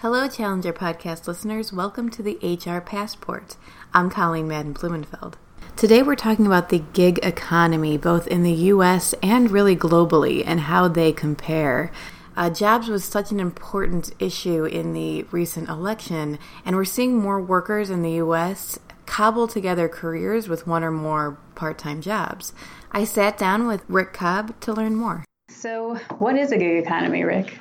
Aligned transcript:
Hello, 0.00 0.28
Challenger 0.28 0.72
Podcast 0.72 1.26
listeners. 1.26 1.72
Welcome 1.72 2.08
to 2.10 2.22
the 2.22 2.38
HR 2.40 2.78
Passport. 2.78 3.56
I'm 3.92 4.10
Colleen 4.10 4.46
Madden 4.46 4.72
Blumenfeld. 4.72 5.36
Today 5.74 6.04
we're 6.04 6.14
talking 6.14 6.46
about 6.46 6.68
the 6.68 6.84
gig 6.92 7.18
economy, 7.24 7.98
both 7.98 8.28
in 8.28 8.44
the 8.44 8.52
US 8.52 9.12
and 9.24 9.50
really 9.50 9.74
globally, 9.74 10.44
and 10.46 10.60
how 10.60 10.86
they 10.86 11.10
compare. 11.10 11.90
Uh, 12.36 12.48
jobs 12.48 12.86
was 12.86 13.02
such 13.02 13.32
an 13.32 13.40
important 13.40 14.12
issue 14.20 14.64
in 14.66 14.92
the 14.92 15.24
recent 15.32 15.68
election, 15.68 16.38
and 16.64 16.76
we're 16.76 16.84
seeing 16.84 17.16
more 17.16 17.40
workers 17.40 17.90
in 17.90 18.02
the 18.02 18.22
US 18.22 18.78
cobble 19.04 19.48
together 19.48 19.88
careers 19.88 20.48
with 20.48 20.64
one 20.64 20.84
or 20.84 20.92
more 20.92 21.40
part 21.56 21.76
time 21.76 22.00
jobs. 22.00 22.52
I 22.92 23.02
sat 23.02 23.36
down 23.36 23.66
with 23.66 23.82
Rick 23.88 24.12
Cobb 24.12 24.60
to 24.60 24.72
learn 24.72 24.94
more. 24.94 25.24
So, 25.48 25.96
what 26.18 26.36
is 26.36 26.52
a 26.52 26.56
gig 26.56 26.84
economy, 26.84 27.24
Rick? 27.24 27.58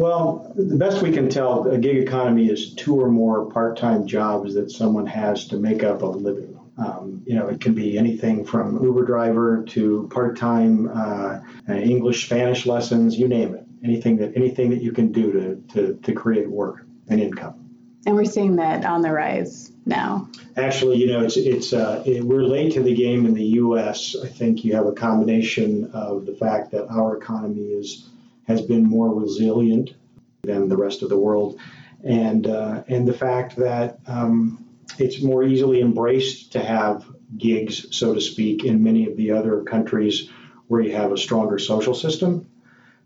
Well, 0.00 0.50
the 0.56 0.78
best 0.78 1.02
we 1.02 1.12
can 1.12 1.28
tell, 1.28 1.68
a 1.68 1.76
gig 1.76 1.98
economy 1.98 2.48
is 2.48 2.72
two 2.72 2.98
or 2.98 3.10
more 3.10 3.50
part-time 3.50 4.06
jobs 4.06 4.54
that 4.54 4.70
someone 4.70 5.04
has 5.04 5.46
to 5.48 5.58
make 5.58 5.84
up 5.84 6.00
a 6.00 6.06
living. 6.06 6.58
Um, 6.78 7.22
you 7.26 7.34
know, 7.34 7.48
it 7.48 7.60
can 7.60 7.74
be 7.74 7.98
anything 7.98 8.46
from 8.46 8.82
Uber 8.82 9.04
driver 9.04 9.62
to 9.62 10.08
part-time 10.10 10.88
uh, 10.88 11.40
English, 11.68 12.24
Spanish 12.24 12.64
lessons, 12.64 13.18
you 13.18 13.28
name 13.28 13.54
it. 13.54 13.66
Anything 13.84 14.16
that 14.16 14.34
anything 14.36 14.70
that 14.70 14.80
you 14.80 14.92
can 14.92 15.12
do 15.12 15.32
to 15.32 15.74
to, 15.74 15.94
to 16.02 16.12
create 16.14 16.48
work 16.48 16.86
and 17.10 17.20
income. 17.20 17.68
And 18.06 18.16
we're 18.16 18.24
seeing 18.24 18.56
that 18.56 18.86
on 18.86 19.02
the 19.02 19.12
rise 19.12 19.70
now. 19.84 20.30
Actually, 20.56 20.96
you 20.96 21.08
know, 21.08 21.22
it's 21.22 21.36
it's 21.36 21.74
uh, 21.74 22.02
it, 22.06 22.24
we're 22.24 22.44
late 22.44 22.72
to 22.72 22.82
the 22.82 22.94
game 22.94 23.26
in 23.26 23.34
the 23.34 23.44
U.S. 23.44 24.16
I 24.24 24.28
think 24.28 24.64
you 24.64 24.74
have 24.76 24.86
a 24.86 24.92
combination 24.92 25.90
of 25.92 26.24
the 26.24 26.32
fact 26.32 26.70
that 26.70 26.86
our 26.88 27.18
economy 27.18 27.64
is 27.64 28.08
has 28.46 28.62
been 28.62 28.84
more 28.84 29.14
resilient 29.14 29.94
than 30.42 30.68
the 30.68 30.76
rest 30.76 31.02
of 31.02 31.08
the 31.08 31.18
world, 31.18 31.60
and 32.04 32.46
uh, 32.46 32.82
and 32.88 33.06
the 33.06 33.12
fact 33.12 33.56
that 33.56 33.98
um, 34.06 34.64
it's 34.98 35.22
more 35.22 35.44
easily 35.44 35.80
embraced 35.80 36.52
to 36.52 36.60
have 36.60 37.04
gigs, 37.36 37.96
so 37.96 38.14
to 38.14 38.20
speak, 38.20 38.64
in 38.64 38.82
many 38.82 39.06
of 39.06 39.16
the 39.16 39.30
other 39.30 39.62
countries 39.62 40.28
where 40.66 40.80
you 40.80 40.94
have 40.94 41.12
a 41.12 41.18
stronger 41.18 41.58
social 41.58 41.94
system. 41.94 42.46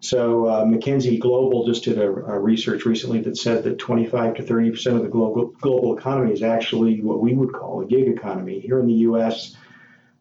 So 0.01 0.47
uh, 0.47 0.65
McKinsey 0.67 1.19
Global 1.19 1.65
just 1.65 1.85
did 1.85 1.99
a, 1.99 2.07
a, 2.07 2.39
research 2.39 2.85
recently 2.85 3.23
that 3.23 3.39
said 3.39 3.65
that 3.65 3.79
25 3.79 4.35
to 4.35 4.43
30 4.43 4.71
percent 4.71 4.97
of 4.97 5.03
the 5.03 5.09
global 5.09 5.47
global 5.61 5.97
economy 5.97 6.33
is 6.33 6.43
actually 6.43 7.01
what 7.01 7.21
we 7.21 7.33
would 7.33 7.55
call 7.55 7.81
a 7.81 7.87
gig 7.87 8.09
economy. 8.09 8.61
Here 8.61 8.79
in 8.79 8.87
the 8.87 9.01
U.S., 9.09 9.57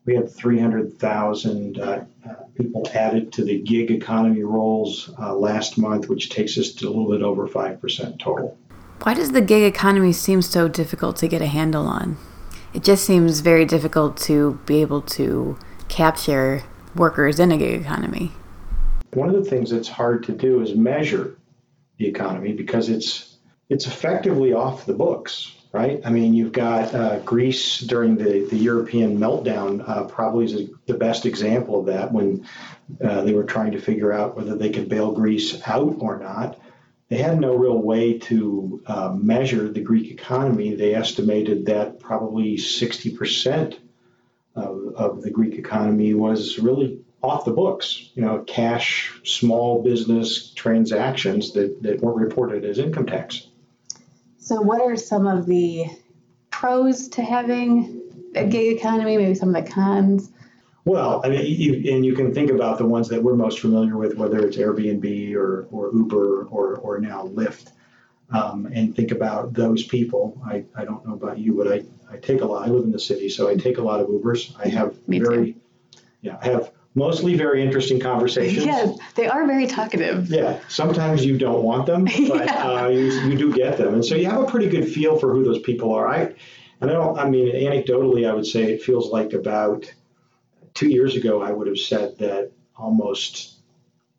we 0.05 0.15
had 0.15 0.29
300,000 0.29 1.79
uh, 1.79 2.05
uh, 2.27 2.33
people 2.55 2.87
added 2.93 3.31
to 3.33 3.43
the 3.43 3.59
gig 3.61 3.89
economy 3.91 4.43
roles 4.43 5.11
uh, 5.19 5.33
last 5.33 5.77
month, 5.77 6.09
which 6.09 6.29
takes 6.29 6.57
us 6.57 6.71
to 6.73 6.87
a 6.87 6.89
little 6.89 7.09
bit 7.09 7.21
over 7.21 7.47
5% 7.47 8.19
total. 8.19 8.57
Why 9.03 9.13
does 9.13 9.31
the 9.31 9.41
gig 9.41 9.63
economy 9.63 10.13
seem 10.13 10.41
so 10.41 10.67
difficult 10.67 11.17
to 11.17 11.27
get 11.27 11.41
a 11.41 11.47
handle 11.47 11.87
on? 11.87 12.17
It 12.73 12.83
just 12.83 13.05
seems 13.05 13.39
very 13.39 13.65
difficult 13.65 14.17
to 14.17 14.59
be 14.65 14.81
able 14.81 15.01
to 15.01 15.57
capture 15.87 16.63
workers 16.95 17.39
in 17.39 17.51
a 17.51 17.57
gig 17.57 17.81
economy. 17.81 18.31
One 19.13 19.29
of 19.29 19.35
the 19.35 19.49
things 19.49 19.69
that's 19.69 19.89
hard 19.89 20.23
to 20.23 20.31
do 20.31 20.61
is 20.61 20.73
measure 20.73 21.37
the 21.97 22.07
economy 22.07 22.53
because 22.53 22.89
it's 22.89 23.37
it's 23.69 23.85
effectively 23.85 24.53
off 24.53 24.85
the 24.85 24.93
books 24.93 25.55
right? 25.73 26.01
I 26.05 26.11
mean, 26.11 26.35
you've 26.35 26.51
got 26.51 26.93
uh, 26.93 27.19
Greece 27.19 27.79
during 27.79 28.15
the, 28.15 28.47
the 28.47 28.55
European 28.55 29.17
meltdown, 29.17 29.83
uh, 29.85 30.03
probably 30.05 30.45
is 30.45 30.69
the 30.85 30.93
best 30.93 31.25
example 31.25 31.79
of 31.79 31.87
that 31.87 32.13
when 32.13 32.47
uh, 33.03 33.23
they 33.23 33.33
were 33.33 33.43
trying 33.43 33.71
to 33.71 33.81
figure 33.81 34.13
out 34.13 34.37
whether 34.37 34.55
they 34.55 34.69
could 34.69 34.87
bail 34.87 35.11
Greece 35.11 35.59
out 35.65 35.95
or 35.99 36.19
not. 36.19 36.59
They 37.09 37.17
had 37.17 37.39
no 37.39 37.55
real 37.55 37.81
way 37.81 38.19
to 38.19 38.83
uh, 38.85 39.13
measure 39.19 39.67
the 39.67 39.81
Greek 39.81 40.11
economy. 40.11 40.75
They 40.75 40.93
estimated 40.93 41.65
that 41.65 41.99
probably 41.99 42.55
60% 42.55 43.79
of, 44.55 44.93
of 44.95 45.21
the 45.23 45.31
Greek 45.31 45.55
economy 45.55 46.13
was 46.13 46.59
really 46.59 47.01
off 47.23 47.45
the 47.45 47.51
books, 47.51 48.11
you 48.13 48.21
know, 48.21 48.43
cash, 48.43 49.11
small 49.23 49.81
business 49.81 50.51
transactions 50.53 51.53
that, 51.53 51.81
that 51.81 52.01
weren't 52.01 52.17
reported 52.17 52.63
as 52.63 52.77
income 52.77 53.07
tax. 53.07 53.47
So, 54.43 54.59
what 54.59 54.81
are 54.81 54.97
some 54.97 55.25
of 55.25 55.45
the 55.45 55.85
pros 56.49 57.07
to 57.09 57.23
having 57.23 58.01
a 58.35 58.45
gig 58.45 58.77
economy? 58.77 59.15
Maybe 59.15 59.35
some 59.35 59.55
of 59.55 59.63
the 59.63 59.71
cons. 59.71 60.31
Well, 60.83 61.21
I 61.23 61.29
mean, 61.29 61.45
you, 61.45 61.95
and 61.95 62.05
you 62.05 62.13
can 62.13 62.33
think 62.33 62.51
about 62.51 62.77
the 62.77 62.85
ones 62.85 63.07
that 63.07 63.23
we're 63.23 63.37
most 63.37 63.61
familiar 63.61 63.95
with, 63.95 64.17
whether 64.17 64.45
it's 64.45 64.57
Airbnb 64.57 65.33
or, 65.35 65.65
or 65.71 65.93
Uber 65.93 66.43
or, 66.47 66.75
or 66.75 66.99
now 66.99 67.23
Lyft, 67.25 67.71
um, 68.31 68.65
and 68.65 68.93
think 68.93 69.11
about 69.11 69.53
those 69.53 69.85
people. 69.85 70.37
I, 70.45 70.65
I 70.75 70.83
don't 70.83 71.07
know 71.07 71.13
about 71.13 71.37
you, 71.37 71.55
but 71.55 71.71
I, 71.71 71.85
I 72.11 72.17
take 72.17 72.41
a 72.41 72.45
lot. 72.45 72.67
I 72.67 72.69
live 72.69 72.83
in 72.83 72.91
the 72.91 72.99
city, 72.99 73.29
so 73.29 73.47
I 73.47 73.55
take 73.55 73.77
a 73.77 73.81
lot 73.81 74.01
of 74.01 74.07
Ubers. 74.07 74.53
I 74.59 74.67
have 74.67 74.97
Me 75.07 75.19
very, 75.19 75.53
too. 75.53 75.59
yeah, 76.21 76.37
I 76.41 76.47
have 76.47 76.71
mostly 76.95 77.35
very 77.35 77.61
interesting 77.61 77.99
conversations. 77.99 78.65
Yeah, 78.65 78.93
they 79.15 79.27
are 79.27 79.45
very 79.45 79.67
talkative. 79.67 80.29
Yeah, 80.29 80.59
sometimes 80.67 81.25
you 81.25 81.37
don't 81.37 81.63
want 81.63 81.85
them, 81.85 82.05
but 82.05 82.15
yeah. 82.45 82.83
uh, 82.83 82.87
you, 82.87 83.11
you 83.29 83.37
do 83.37 83.53
get 83.53 83.77
them, 83.77 83.93
and 83.93 84.05
so 84.05 84.15
you 84.15 84.29
have 84.29 84.41
a 84.41 84.45
pretty 84.45 84.69
good 84.69 84.87
feel 84.87 85.17
for 85.17 85.33
who 85.33 85.43
those 85.43 85.59
people 85.59 85.93
are. 85.93 86.07
I, 86.07 86.33
and 86.81 86.91
I 86.91 86.93
don't. 86.93 87.17
I 87.17 87.29
mean, 87.29 87.53
anecdotally, 87.53 88.29
I 88.29 88.33
would 88.33 88.45
say 88.45 88.73
it 88.73 88.83
feels 88.83 89.11
like 89.11 89.33
about 89.33 89.91
two 90.73 90.89
years 90.89 91.15
ago, 91.15 91.41
I 91.41 91.51
would 91.51 91.67
have 91.67 91.79
said 91.79 92.17
that 92.19 92.51
almost 92.75 93.59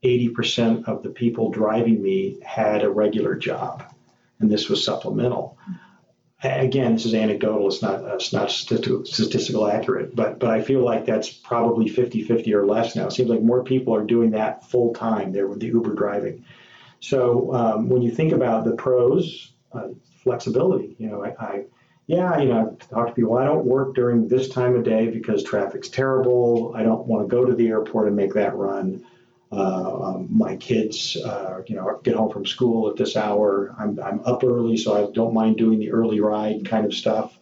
80% 0.03 0.87
of 0.87 1.03
the 1.03 1.11
people 1.11 1.51
driving 1.51 2.03
me 2.03 2.39
had 2.45 2.83
a 2.83 2.91
regular 2.91 3.35
job, 3.35 3.85
and 4.39 4.51
this 4.51 4.69
was 4.69 4.85
supplemental 4.85 5.57
again, 6.45 6.95
this 6.95 7.07
is 7.07 7.15
anecdotal. 7.15 7.69
It's 7.69 7.83
not 7.83 8.05
it's 8.05 8.33
not 8.33 8.51
statistical, 8.51 9.67
accurate, 9.67 10.15
but 10.15 10.39
but 10.39 10.51
I 10.51 10.63
feel 10.63 10.85
like 10.85 11.07
that's 11.07 11.31
probably 11.31 11.89
50-50 11.89 12.53
or 12.53 12.67
less 12.67 12.95
now. 12.95 13.07
It 13.07 13.13
seems 13.13 13.31
like 13.31 13.43
more 13.43 13.65
people 13.65 13.95
are 13.95 14.05
doing 14.05 14.31
that 14.33 14.69
full 14.69 14.95
time 14.95 15.33
there 15.33 15.49
with 15.49 15.61
the 15.61 15.67
Uber 15.67 15.95
driving. 15.95 16.45
So 17.01 17.53
um, 17.53 17.89
when 17.89 18.03
you 18.03 18.11
think 18.11 18.33
about 18.33 18.65
the 18.65 18.73
pros, 18.73 19.53
uh, 19.73 19.89
flexibility. 20.25 20.97
You 20.99 21.09
know, 21.11 21.25
I, 21.25 21.45
I 21.45 21.65
yeah, 22.07 22.39
you 22.39 22.49
know, 22.49 22.77
I 22.81 22.85
talk 22.85 23.09
to 23.09 23.13
people. 23.15 23.39
I 23.39 23.45
don't 23.45 23.65
work 23.65 23.95
during 23.95 24.27
this 24.27 24.49
time 24.49 24.75
of 24.75 24.85
day 24.85 25.09
because 25.09 25.43
traffic's 25.45 25.89
terrible. 25.89 26.73
I 26.75 26.83
don't 26.83 27.07
want 27.07 27.29
to 27.29 27.35
go 27.35 27.45
to 27.45 27.55
the 27.55 27.69
airport 27.69 28.09
and 28.09 28.17
make 28.17 28.35
that 28.35 28.57
run. 28.57 29.05
Uh, 29.57 30.03
um, 30.03 30.29
my 30.31 30.57
kids, 30.57 31.17
uh, 31.17 31.63
you 31.67 31.77
know, 31.77 32.01
get 32.03 32.17
home 32.17 32.31
from 32.31 32.45
school 32.45 32.91
at 32.91 32.97
this 32.97 33.17
hour. 33.17 33.75
I'm, 33.79 34.01
I'm 34.01 34.21
up 34.25 34.43
early, 34.43 34.77
so 34.77 34.97
I 34.97 35.13
don't 35.13 35.33
mind 35.33 35.57
doing 35.57 35.79
the 35.79 35.93
early 35.93 36.21
ride 36.21 36.69
kind 36.69 36.85
of 36.85 36.93
stuff. 36.93 37.39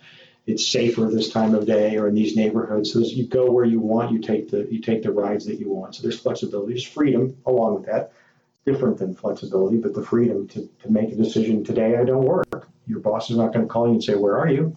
It's 0.46 0.66
safer 0.66 1.06
this 1.06 1.30
time 1.30 1.54
of 1.54 1.66
day 1.66 1.96
or 1.96 2.08
in 2.08 2.14
these 2.14 2.36
neighborhoods. 2.36 2.92
So 2.92 2.98
you 2.98 3.26
go 3.26 3.50
where 3.50 3.64
you 3.64 3.80
want. 3.80 4.12
You 4.12 4.18
take 4.20 4.50
the 4.50 4.66
you 4.70 4.80
take 4.80 5.02
the 5.02 5.12
rides 5.12 5.46
that 5.46 5.60
you 5.60 5.70
want. 5.70 5.94
So 5.94 6.02
there's 6.02 6.18
flexibility. 6.18 6.72
There's 6.72 6.84
freedom 6.86 7.36
along 7.46 7.76
with 7.76 7.86
that. 7.86 8.12
Different 8.66 8.98
than 8.98 9.14
flexibility, 9.14 9.78
but 9.78 9.94
the 9.94 10.04
freedom 10.04 10.46
to, 10.48 10.68
to 10.82 10.90
make 10.90 11.12
a 11.12 11.16
decision 11.16 11.64
today. 11.64 11.96
I 11.96 12.04
don't 12.04 12.24
work. 12.24 12.68
Your 12.86 13.00
boss 13.00 13.30
is 13.30 13.36
not 13.36 13.52
going 13.52 13.66
to 13.66 13.72
call 13.72 13.86
you 13.86 13.94
and 13.94 14.04
say, 14.04 14.14
"Where 14.14 14.38
are 14.38 14.48
you?" 14.48 14.74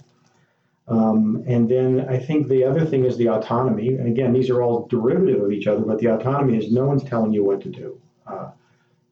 Um, 0.87 1.43
and 1.47 1.69
then 1.69 2.05
I 2.07 2.19
think 2.19 2.47
the 2.47 2.63
other 2.63 2.85
thing 2.85 3.05
is 3.05 3.17
the 3.17 3.29
autonomy. 3.29 3.89
And 3.89 4.07
again, 4.07 4.33
these 4.33 4.49
are 4.49 4.61
all 4.61 4.87
derivative 4.87 5.41
of 5.41 5.51
each 5.51 5.67
other, 5.67 5.81
but 5.81 5.99
the 5.99 6.07
autonomy 6.07 6.57
is 6.57 6.71
no 6.71 6.85
one's 6.85 7.03
telling 7.03 7.33
you 7.33 7.43
what 7.43 7.61
to 7.61 7.69
do, 7.69 7.99
uh, 8.27 8.51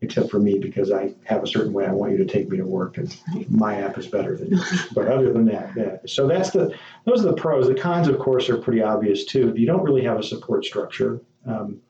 except 0.02 0.30
for 0.30 0.40
me 0.40 0.60
because 0.60 0.92
I 0.92 1.14
have 1.24 1.44
a 1.44 1.48
certain 1.48 1.74
way 1.74 1.88
I 1.88 1.92
want 1.92 2.12
you 2.12 2.20
to 2.20 2.26
take 2.26 2.48
me 2.50 2.58
to 2.58 2.66
work, 2.66 2.98
and 2.98 3.16
my 3.50 3.82
app 3.82 3.98
is 3.98 4.08
better 4.08 4.38
than 4.38 4.50
yours. 4.52 4.88
But 4.94 5.08
other 5.08 5.34
than 5.34 5.46
that, 5.46 5.72
yeah. 5.76 5.98
So 6.06 6.28
that's 6.28 6.52
the 6.52 6.76
those 7.06 7.26
are 7.26 7.30
the 7.30 7.34
pros. 7.34 7.68
The 7.68 7.76
cons, 7.76 8.08
of 8.08 8.20
course, 8.20 8.50
are 8.50 8.58
pretty 8.58 8.84
obvious 8.84 9.26
too. 9.26 9.52
You 9.56 9.66
don't 9.66 9.84
really 9.84 10.04
have 10.04 10.20
a 10.20 10.24
support 10.24 10.66
structure. 10.66 11.22
Um, 11.48 11.82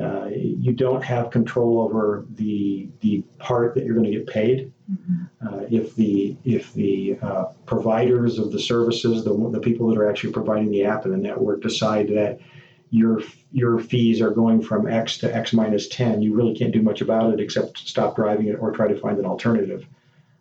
uh, 0.00 0.26
you 0.32 0.72
don't 0.72 1.04
have 1.04 1.30
control 1.30 1.80
over 1.80 2.24
the 2.30 2.88
the 3.00 3.22
part 3.38 3.74
that 3.74 3.84
you're 3.84 3.94
going 3.94 4.10
to 4.10 4.18
get 4.18 4.26
paid. 4.26 4.72
Mm-hmm. 4.90 5.46
Uh, 5.46 5.66
if 5.70 5.94
the 5.96 6.36
if 6.44 6.72
the 6.72 7.18
uh, 7.20 7.44
providers 7.66 8.38
of 8.38 8.52
the 8.52 8.58
services, 8.58 9.24
the 9.24 9.34
the 9.50 9.60
people 9.60 9.88
that 9.88 9.98
are 9.98 10.08
actually 10.08 10.32
providing 10.32 10.70
the 10.70 10.84
app 10.84 11.04
and 11.04 11.12
the 11.12 11.18
network, 11.18 11.60
decide 11.60 12.08
that 12.08 12.40
your 12.88 13.20
your 13.52 13.78
fees 13.78 14.22
are 14.22 14.30
going 14.30 14.62
from 14.62 14.88
X 14.88 15.18
to 15.18 15.34
X 15.34 15.52
minus 15.52 15.88
ten, 15.88 16.22
you 16.22 16.34
really 16.34 16.56
can't 16.56 16.72
do 16.72 16.80
much 16.80 17.02
about 17.02 17.34
it 17.34 17.40
except 17.40 17.76
stop 17.78 18.16
driving 18.16 18.46
it 18.46 18.54
or 18.54 18.72
try 18.72 18.88
to 18.88 18.98
find 18.98 19.18
an 19.18 19.26
alternative. 19.26 19.86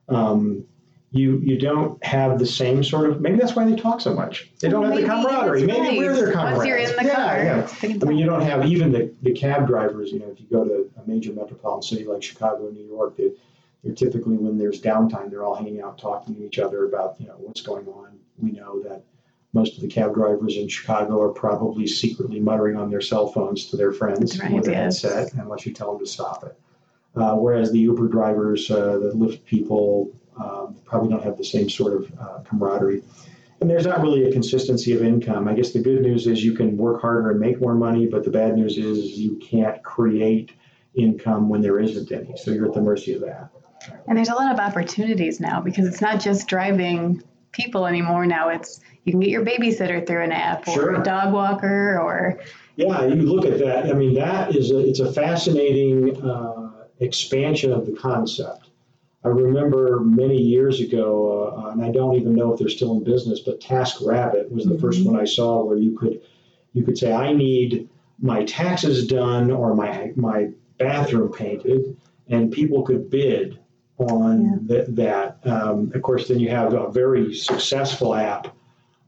Um, 0.08 0.66
you 1.12 1.40
you 1.40 1.60
don't 1.60 2.04
have 2.04 2.40
the 2.40 2.46
same 2.46 2.84
sort 2.84 3.10
of 3.10 3.20
maybe 3.20 3.38
that's 3.38 3.54
why 3.54 3.66
they 3.66 3.76
talk 3.76 4.00
so 4.00 4.14
much. 4.14 4.50
They 4.62 4.70
don't 4.70 4.86
have 4.86 4.96
the 4.96 5.04
camaraderie. 5.04 5.66
Maybe 5.66 5.80
right. 5.80 5.98
we're 5.98 6.16
their 6.16 6.32
camaraderie. 6.32 6.58
Once 6.58 6.68
you're 6.68 6.78
in 6.78 6.96
the 6.96 7.04
yeah, 7.04 7.16
car, 7.16 7.44
yeah. 7.44 8.00
I 8.02 8.06
mean, 8.06 8.18
you 8.18 8.26
don't 8.26 8.42
have 8.42 8.66
even 8.66 8.92
the, 8.94 9.14
the 9.22 9.34
cab 9.34 9.68
drivers. 9.68 10.12
You 10.12 10.20
know, 10.20 10.32
if 10.32 10.40
you 10.40 10.48
go 10.50 10.64
to 10.64 10.90
a 10.98 11.08
major 11.08 11.34
metropolitan 11.34 11.82
city 11.82 12.06
like 12.06 12.24
Chicago, 12.24 12.70
New 12.70 12.86
York, 12.86 13.18
they, 13.18 13.32
they're 13.84 13.94
typically 13.94 14.38
when 14.38 14.58
there's 14.58 14.82
downtime, 14.82 15.30
they're 15.30 15.44
all 15.44 15.56
hanging 15.56 15.82
out 15.82 15.98
talking 15.98 16.34
to 16.36 16.46
each 16.46 16.60
other 16.60 16.86
about 16.86 17.20
you 17.20 17.28
know 17.28 17.36
what's 17.38 17.62
going 17.62 17.88
on. 17.88 18.18
We 18.38 18.52
know 18.52 18.82
that 18.84 19.04
most 19.52 19.76
of 19.76 19.82
the 19.82 19.90
cab 19.90 20.14
drivers 20.14 20.56
in 20.56 20.70
Chicago 20.70 21.22
are 21.22 21.30
probably 21.34 21.88
secretly 21.88 22.40
muttering 22.40 22.78
on 22.78 22.90
their 22.90 23.02
cell 23.02 23.28
phones 23.28 23.66
to 23.66 23.76
their 23.76 23.92
friends 23.92 24.40
right, 24.40 24.54
with 24.54 24.68
a 24.70 24.72
yes. 24.72 25.02
headset, 25.02 25.34
unless 25.34 25.66
you 25.66 25.74
tell 25.74 25.92
them 25.92 26.00
to 26.00 26.10
stop 26.10 26.46
it. 26.46 26.58
uh, 27.18 27.36
whereas 27.36 27.72
the 27.74 27.80
Uber 27.80 28.08
drivers, 28.08 28.72
uh, 28.72 28.98
the 28.98 29.12
Lyft 29.14 29.44
people, 29.44 30.14
um, 30.44 30.76
probably 30.86 31.10
don't 31.10 31.24
have 31.24 31.38
the 31.38 31.44
same 31.44 31.70
sort 31.70 31.94
of 31.94 32.12
uh, 32.20 32.40
camaraderie. 32.44 33.04
And 33.60 33.70
there's 33.70 33.86
not 33.86 34.02
really 34.02 34.24
a 34.28 34.32
consistency 34.32 34.94
of 34.94 35.04
income. 35.04 35.48
I 35.48 35.54
guess 35.54 35.72
the 35.72 35.82
good 35.82 36.02
news 36.02 36.26
is 36.26 36.44
you 36.44 36.54
can 36.54 36.78
work 36.78 37.00
harder 37.02 37.30
and 37.30 37.40
make 37.40 37.62
more 37.62 37.76
money, 37.76 38.08
but 38.08 38.24
the 38.24 38.32
bad 38.32 38.56
news 38.56 38.78
is 38.78 39.20
you 39.20 39.38
can't 39.38 39.84
create 39.84 40.52
income 40.96 41.48
when 41.48 41.62
there 41.62 41.80
isn't 41.80 42.12
any. 42.12 42.36
So 42.38 42.52
you're 42.52 42.66
at 42.66 42.74
the 42.74 42.82
mercy 42.82 43.14
of 43.14 43.22
that. 43.22 43.50
And 44.08 44.18
there's 44.18 44.30
a 44.30 44.34
lot 44.36 44.52
of 44.52 44.60
opportunities 44.60 45.40
now 45.40 45.62
because 45.62 45.86
it's 45.88 46.02
not 46.02 46.20
just 46.20 46.48
driving 46.48 47.24
people 47.52 47.86
anymore. 47.86 48.26
Now 48.26 48.50
it's 48.50 48.80
you 49.04 49.14
can 49.14 49.20
get 49.20 49.30
your 49.30 49.46
babysitter 49.46 50.06
through 50.06 50.24
an 50.24 50.32
app 50.32 50.68
or 50.68 50.74
Sure. 50.74 51.02
a 51.02 51.04
dog 51.04 51.34
walker 51.34 52.00
or 52.00 52.40
Yeah, 52.76 53.06
you 53.06 53.22
look 53.24 53.46
at 53.46 53.60
that. 53.60 53.86
I 53.88 53.94
mean, 53.94 54.16
that 54.16 54.56
is 54.56 54.72
a, 54.72 54.80
it's 54.80 55.00
a 55.00 55.12
fascinating 55.12 56.22
uh, 56.24 56.86
expansion 57.00 57.72
of 57.74 57.86
the 57.86 57.94
concept. 57.94 58.71
I 59.24 59.28
remember 59.28 60.00
many 60.00 60.42
years 60.42 60.80
ago, 60.80 61.56
uh, 61.56 61.72
and 61.72 61.84
I 61.84 61.92
don't 61.92 62.16
even 62.16 62.34
know 62.34 62.54
if 62.54 62.60
they're 62.60 62.70
still 62.70 62.94
in 62.94 63.04
business, 63.04 63.40
but 63.40 63.60
TaskRabbit 63.60 64.50
was 64.52 64.66
the 64.66 64.80
first 64.80 65.06
one 65.06 65.20
I 65.20 65.26
saw 65.26 65.64
where 65.64 65.78
you 65.78 65.98
could 65.98 66.22
you 66.74 66.84
could 66.84 66.98
say, 66.98 67.12
I 67.12 67.34
need 67.34 67.90
my 68.20 68.44
taxes 68.46 69.06
done 69.06 69.52
or 69.52 69.76
my 69.76 70.12
my 70.16 70.50
bathroom 70.78 71.32
painted, 71.32 71.98
and 72.30 72.52
people 72.52 72.82
could 72.84 73.10
bid 73.10 73.60
on 73.98 74.68
th- 74.68 74.88
that. 74.90 75.40
Um, 75.46 75.92
of 75.94 76.02
course, 76.02 76.28
then 76.28 76.40
you 76.40 76.50
have 76.50 76.74
a 76.74 76.90
very 76.92 77.36
successful 77.36 78.16
app, 78.16 78.56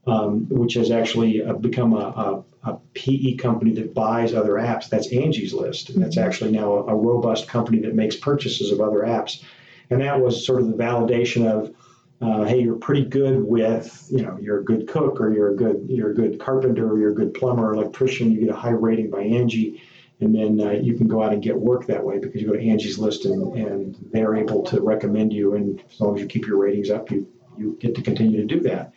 um, 0.06 0.46
which 0.48 0.74
has 0.74 0.90
actually 0.90 1.42
uh, 1.42 1.54
become 1.54 1.92
a, 1.94 2.44
a, 2.64 2.70
a 2.70 2.78
PE 2.94 3.34
company 3.36 3.72
that 3.72 3.94
buys 3.94 4.34
other 4.34 4.52
apps. 4.52 4.88
That's 4.88 5.12
Angie's 5.12 5.52
List. 5.52 5.90
And 5.90 6.02
that's 6.02 6.18
actually 6.18 6.52
now 6.52 6.72
a, 6.74 6.84
a 6.86 6.94
robust 6.94 7.48
company 7.48 7.80
that 7.80 7.94
makes 7.94 8.16
purchases 8.16 8.70
of 8.70 8.80
other 8.80 9.00
apps. 9.00 9.42
And 9.90 10.00
that 10.00 10.20
was 10.20 10.44
sort 10.44 10.60
of 10.60 10.68
the 10.68 10.74
validation 10.74 11.46
of, 11.46 11.74
uh, 12.20 12.44
hey, 12.44 12.60
you're 12.60 12.76
pretty 12.76 13.04
good 13.04 13.42
with, 13.42 14.06
you 14.10 14.22
know, 14.22 14.38
you're 14.40 14.60
a 14.60 14.64
good 14.64 14.88
cook 14.88 15.20
or 15.20 15.32
you're 15.32 15.52
a 15.52 15.56
good, 15.56 15.86
you're 15.88 16.10
a 16.10 16.14
good 16.14 16.38
carpenter 16.40 16.90
or 16.90 16.98
you're 16.98 17.10
a 17.10 17.14
good 17.14 17.34
plumber 17.34 17.70
or 17.70 17.74
electrician. 17.74 18.32
You 18.32 18.40
get 18.40 18.50
a 18.50 18.56
high 18.56 18.70
rating 18.70 19.10
by 19.10 19.22
Angie, 19.22 19.82
and 20.20 20.34
then 20.34 20.60
uh, 20.60 20.70
you 20.70 20.96
can 20.96 21.08
go 21.08 21.22
out 21.22 21.32
and 21.32 21.42
get 21.42 21.58
work 21.58 21.86
that 21.86 22.02
way 22.02 22.18
because 22.18 22.40
you 22.40 22.48
go 22.48 22.54
to 22.54 22.66
Angie's 22.66 22.98
List 22.98 23.24
and, 23.26 23.54
and 23.56 24.08
they're 24.12 24.36
able 24.36 24.62
to 24.64 24.80
recommend 24.80 25.32
you. 25.32 25.54
And 25.54 25.82
as 25.90 26.00
long 26.00 26.16
as 26.16 26.22
you 26.22 26.28
keep 26.28 26.46
your 26.46 26.58
ratings 26.58 26.90
up, 26.90 27.10
you 27.10 27.28
you 27.58 27.76
get 27.80 27.94
to 27.94 28.02
continue 28.02 28.40
to 28.40 28.46
do 28.46 28.60
that. 28.62 28.92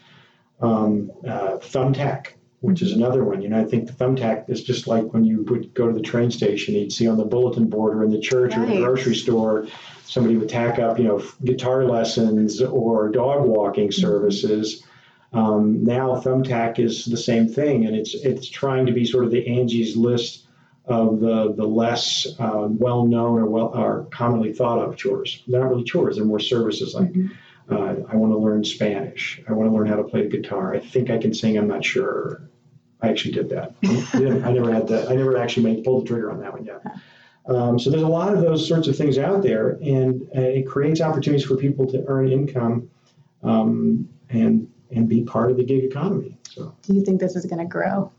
Um, 0.61 1.11
uh, 1.27 1.57
Thumbtack, 1.57 2.33
which 2.61 2.81
is 2.81 2.91
another 2.91 3.23
one. 3.23 3.41
You 3.41 3.49
know, 3.49 3.59
I 3.59 3.65
think 3.65 3.87
the 3.87 3.93
Thumbtack 3.93 4.49
is 4.49 4.63
just 4.63 4.87
like 4.87 5.13
when 5.13 5.23
you 5.23 5.43
would 5.43 5.73
go 5.73 5.87
to 5.87 5.93
the 5.93 6.01
train 6.01 6.31
station, 6.31 6.73
you'd 6.75 6.91
see 6.91 7.07
on 7.07 7.17
the 7.17 7.25
bulletin 7.25 7.69
board 7.69 7.97
or 7.97 8.03
in 8.03 8.11
the 8.11 8.19
church 8.19 8.55
or 8.57 8.65
the 8.65 8.77
grocery 8.77 9.15
store, 9.15 9.67
somebody 10.05 10.37
would 10.37 10.49
tack 10.49 10.79
up, 10.79 10.97
you 10.97 11.05
know, 11.05 11.23
guitar 11.43 11.83
lessons 11.83 12.61
or 12.61 13.09
dog 13.09 13.45
walking 13.45 13.91
services. 13.91 14.83
Um, 15.33 15.83
now 15.83 16.15
Thumbtack 16.15 16.79
is 16.79 17.05
the 17.05 17.17
same 17.17 17.47
thing, 17.47 17.85
and 17.85 17.95
it's 17.95 18.15
it's 18.15 18.49
trying 18.49 18.85
to 18.87 18.93
be 18.93 19.05
sort 19.05 19.25
of 19.25 19.31
the 19.31 19.59
Angie's 19.59 19.95
List 19.95 20.45
of 20.85 21.19
the 21.19 21.53
the 21.53 21.67
less 21.67 22.25
uh, 22.39 22.67
well 22.69 23.05
known 23.05 23.39
or 23.39 23.45
well 23.45 23.71
or 23.75 24.07
commonly 24.09 24.53
thought 24.53 24.79
of 24.79 24.95
chores. 24.95 25.43
They're 25.45 25.59
not 25.59 25.69
really 25.69 25.83
chores; 25.83 26.15
they're 26.15 26.25
more 26.25 26.39
services 26.39 26.95
like. 26.95 27.13
Uh, 27.69 27.95
I 28.09 28.15
want 28.15 28.31
to 28.31 28.37
learn 28.37 28.63
Spanish. 28.63 29.41
I 29.47 29.53
want 29.53 29.69
to 29.69 29.75
learn 29.75 29.87
how 29.87 29.97
to 29.97 30.03
play 30.03 30.23
the 30.23 30.29
guitar. 30.29 30.73
I 30.73 30.79
think 30.79 31.09
I 31.09 31.17
can 31.17 31.33
sing. 31.33 31.57
I'm 31.57 31.67
not 31.67 31.83
sure. 31.83 32.49
I 33.01 33.09
actually 33.09 33.33
did 33.33 33.49
that. 33.49 33.75
I 34.13 34.51
never 34.51 34.73
had 34.73 34.87
that. 34.87 35.09
I 35.09 35.15
never 35.15 35.37
actually 35.37 35.63
made 35.63 35.83
pulled 35.83 36.03
the 36.03 36.07
trigger 36.07 36.31
on 36.31 36.39
that 36.39 36.53
one 36.53 36.65
yet. 36.65 36.81
Um, 37.47 37.79
so 37.79 37.89
there's 37.89 38.03
a 38.03 38.07
lot 38.07 38.33
of 38.33 38.41
those 38.41 38.67
sorts 38.67 38.87
of 38.87 38.95
things 38.95 39.17
out 39.17 39.41
there, 39.41 39.71
and 39.81 40.23
uh, 40.35 40.41
it 40.41 40.67
creates 40.67 40.99
opportunities 40.99 41.45
for 41.45 41.55
people 41.55 41.85
to 41.87 42.03
earn 42.07 42.31
income 42.31 42.89
um, 43.43 44.09
and 44.29 44.69
and 44.91 45.07
be 45.07 45.23
part 45.23 45.51
of 45.51 45.57
the 45.57 45.63
gig 45.63 45.83
economy. 45.83 46.37
So. 46.49 46.73
do 46.81 46.93
you 46.93 47.03
think 47.03 47.19
this 47.19 47.35
is 47.35 47.45
going 47.45 47.59
to 47.59 47.65
grow? 47.65 48.11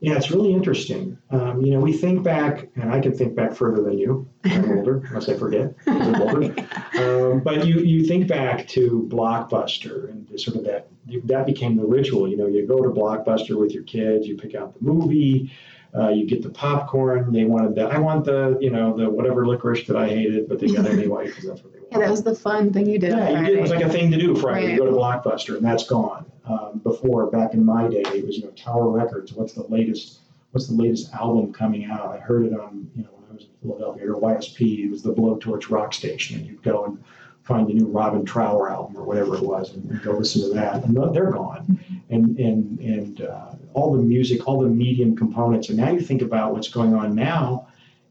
Yeah, 0.00 0.16
it's 0.16 0.30
really 0.30 0.52
interesting. 0.52 1.18
Um, 1.30 1.60
you 1.60 1.72
know, 1.72 1.80
we 1.80 1.92
think 1.92 2.22
back, 2.22 2.68
and 2.74 2.90
I 2.90 3.00
can 3.00 3.14
think 3.14 3.34
back 3.34 3.54
further 3.54 3.82
than 3.82 3.98
you. 3.98 4.28
I'm 4.44 4.70
older, 4.78 5.02
unless 5.08 5.28
I 5.28 5.34
forget. 5.34 5.74
I'm 5.86 6.22
older. 6.22 6.54
Um, 6.98 7.40
but 7.40 7.66
you, 7.66 7.80
you 7.80 8.06
think 8.06 8.26
back 8.26 8.66
to 8.68 9.06
Blockbuster 9.10 10.10
and 10.10 10.40
sort 10.40 10.56
of 10.56 10.64
that 10.64 10.88
that 11.24 11.44
became 11.44 11.76
the 11.76 11.84
ritual. 11.84 12.28
You 12.28 12.38
know, 12.38 12.46
you 12.46 12.66
go 12.66 12.82
to 12.82 12.88
Blockbuster 12.88 13.58
with 13.58 13.72
your 13.72 13.82
kids, 13.82 14.26
you 14.26 14.36
pick 14.36 14.54
out 14.54 14.72
the 14.72 14.80
movie, 14.80 15.52
uh, 15.94 16.08
you 16.08 16.26
get 16.26 16.42
the 16.42 16.50
popcorn. 16.50 17.32
They 17.32 17.44
wanted 17.44 17.74
that. 17.74 17.90
I 17.90 17.98
want 17.98 18.24
the 18.24 18.56
you 18.60 18.70
know 18.70 18.96
the 18.96 19.10
whatever 19.10 19.46
licorice 19.46 19.86
that 19.86 19.96
I 19.96 20.08
hated, 20.08 20.48
but 20.48 20.60
they 20.60 20.68
got 20.68 20.86
it 20.86 20.92
anyway 20.92 21.26
because 21.26 21.44
that's 21.44 21.62
what 21.62 21.72
they 21.72 21.78
want. 21.80 21.80
Yeah, 21.90 21.98
that 21.98 22.10
was 22.10 22.22
the 22.22 22.36
fun 22.36 22.72
thing 22.72 22.88
you 22.88 23.00
did 23.00 23.10
Yeah, 23.10 23.40
you 23.40 23.46
did. 23.46 23.58
It 23.58 23.60
was 23.60 23.72
like 23.72 23.82
a 23.82 23.88
thing 23.88 24.12
to 24.12 24.16
do 24.16 24.36
Friday. 24.36 24.66
Right. 24.66 24.74
You 24.74 24.78
go 24.78 24.86
to 24.86 24.92
Blockbuster, 24.92 25.56
and 25.56 25.64
that's 25.64 25.84
gone. 25.84 26.29
Um, 26.50 26.80
before, 26.82 27.30
back 27.30 27.54
in 27.54 27.64
my 27.64 27.86
day, 27.86 28.02
it 28.02 28.26
was 28.26 28.38
you 28.38 28.44
know 28.44 28.50
Tower 28.50 28.90
Records. 28.90 29.32
What's 29.32 29.52
the 29.52 29.62
latest? 29.64 30.18
What's 30.50 30.66
the 30.66 30.74
latest 30.74 31.14
album 31.14 31.52
coming 31.52 31.84
out? 31.84 32.06
I 32.06 32.18
heard 32.18 32.44
it 32.44 32.52
on 32.52 32.90
you 32.96 33.04
know 33.04 33.10
when 33.12 33.24
I 33.30 33.34
was 33.34 33.44
in 33.44 33.50
Philadelphia 33.62 34.12
or 34.12 34.20
YSP. 34.20 34.86
It 34.86 34.90
was 34.90 35.02
the 35.02 35.14
Blowtorch 35.14 35.70
Rock 35.70 35.92
Station, 35.92 36.38
and 36.38 36.46
you'd 36.46 36.62
go 36.62 36.84
and 36.86 37.04
find 37.42 37.68
the 37.68 37.74
new 37.74 37.86
Robin 37.86 38.24
Trower 38.24 38.70
album 38.70 38.96
or 38.96 39.04
whatever 39.04 39.36
it 39.36 39.42
was, 39.42 39.72
and, 39.74 39.88
and 39.90 40.02
go 40.02 40.12
listen 40.12 40.42
to 40.42 40.54
that. 40.54 40.84
And 40.84 40.96
they're 41.14 41.30
gone. 41.30 41.78
And 42.08 42.36
and 42.38 42.80
and 42.80 43.20
uh, 43.20 43.52
all 43.72 43.92
the 43.92 44.02
music, 44.02 44.48
all 44.48 44.60
the 44.60 44.68
medium 44.68 45.14
components. 45.16 45.68
And 45.68 45.78
now 45.78 45.90
you 45.90 46.00
think 46.00 46.22
about 46.22 46.52
what's 46.52 46.68
going 46.68 46.94
on 46.94 47.14
now, 47.14 47.68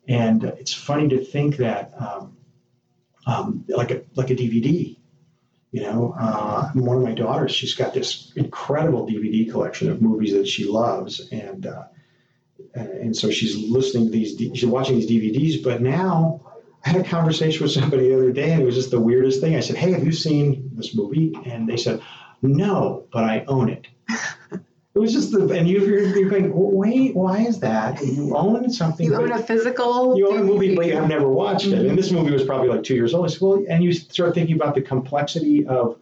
and 0.08 0.46
it's 0.46 0.74
funny 0.74 1.10
to 1.10 1.24
think 1.24 1.58
that. 1.58 1.94
Um, 2.00 2.38
um, 3.26 3.66
like 3.68 3.92
a 3.92 4.02
like 4.16 4.32
a 4.32 4.36
DVD. 4.36 4.98
You 5.72 5.82
know, 5.82 6.16
uh, 6.20 6.72
one 6.74 6.98
of 6.98 7.04
my 7.04 7.14
daughters, 7.14 7.52
she's 7.52 7.76
got 7.76 7.94
this 7.94 8.34
incredible 8.36 9.08
DVD 9.08 9.50
collection 9.50 9.92
of 9.92 10.02
movies 10.02 10.34
that 10.34 10.48
she 10.48 10.66
loves, 10.66 11.30
and 11.32 11.68
uh, 11.68 11.84
and 12.74 13.16
so 13.16 13.30
she's 13.30 13.56
listening 13.56 14.06
to 14.06 14.12
these, 14.12 14.38
she's 14.38 14.66
watching 14.66 15.00
these 15.00 15.10
DVDs. 15.10 15.64
But 15.64 15.82
now, 15.82 16.42
I 16.84 16.90
had 16.90 17.02
a 17.06 17.08
conversation 17.08 17.64
with 17.64 17.72
somebody 17.72 18.10
the 18.10 18.16
other 18.16 18.32
day, 18.32 18.52
and 18.52 18.64
it 18.64 18.66
was 18.66 18.76
just 18.76 18.90
the 18.90 19.00
weirdest 19.00 19.42
thing. 19.42 19.56
I 19.56 19.60
said, 19.60 19.76
"Hey, 19.76 19.92
have 19.92 20.04
you 20.04 20.12
seen 20.12 20.72
this 20.74 20.96
movie?" 20.96 21.34
And 21.46 21.70
they 21.70 21.78
said, 21.78 22.02
"No, 22.42 23.06
but 23.12 23.24
I 23.24 23.46
own 23.48 23.70
it." 23.70 23.88
It 24.96 25.00
was 25.00 25.14
just 25.14 25.32
the, 25.32 25.48
and 25.52 25.68
you, 25.70 25.86
you're, 25.86 26.18
you're 26.18 26.30
going, 26.30 26.52
wait, 26.54 27.16
why 27.16 27.42
is 27.42 27.60
that? 27.60 28.02
You 28.04 28.36
own 28.36 28.72
something. 28.72 29.06
You 29.06 29.16
own 29.16 29.32
a 29.32 29.38
physical. 29.38 30.18
you 30.18 30.28
own 30.32 30.40
a 30.40 30.44
movie, 30.44 30.76
but 30.76 30.88
you 30.88 30.96
have 30.96 31.08
never 31.08 31.30
watched 31.30 31.68
it. 31.68 31.76
Mhm. 31.76 31.90
And 31.90 31.98
this 31.98 32.12
movie 32.12 32.32
was 32.32 32.44
probably 32.44 32.70
like 32.70 32.82
two 32.84 32.96
years 32.96 33.14
old. 33.14 33.26
I 33.26 33.30
said, 33.30 33.42
well, 33.42 33.64
and 33.70 33.84
you 33.84 33.94
start 33.94 34.34
thinking 34.34 34.56
about 34.56 34.74
the 34.74 34.82
complexity 34.82 35.66
of 35.68 36.00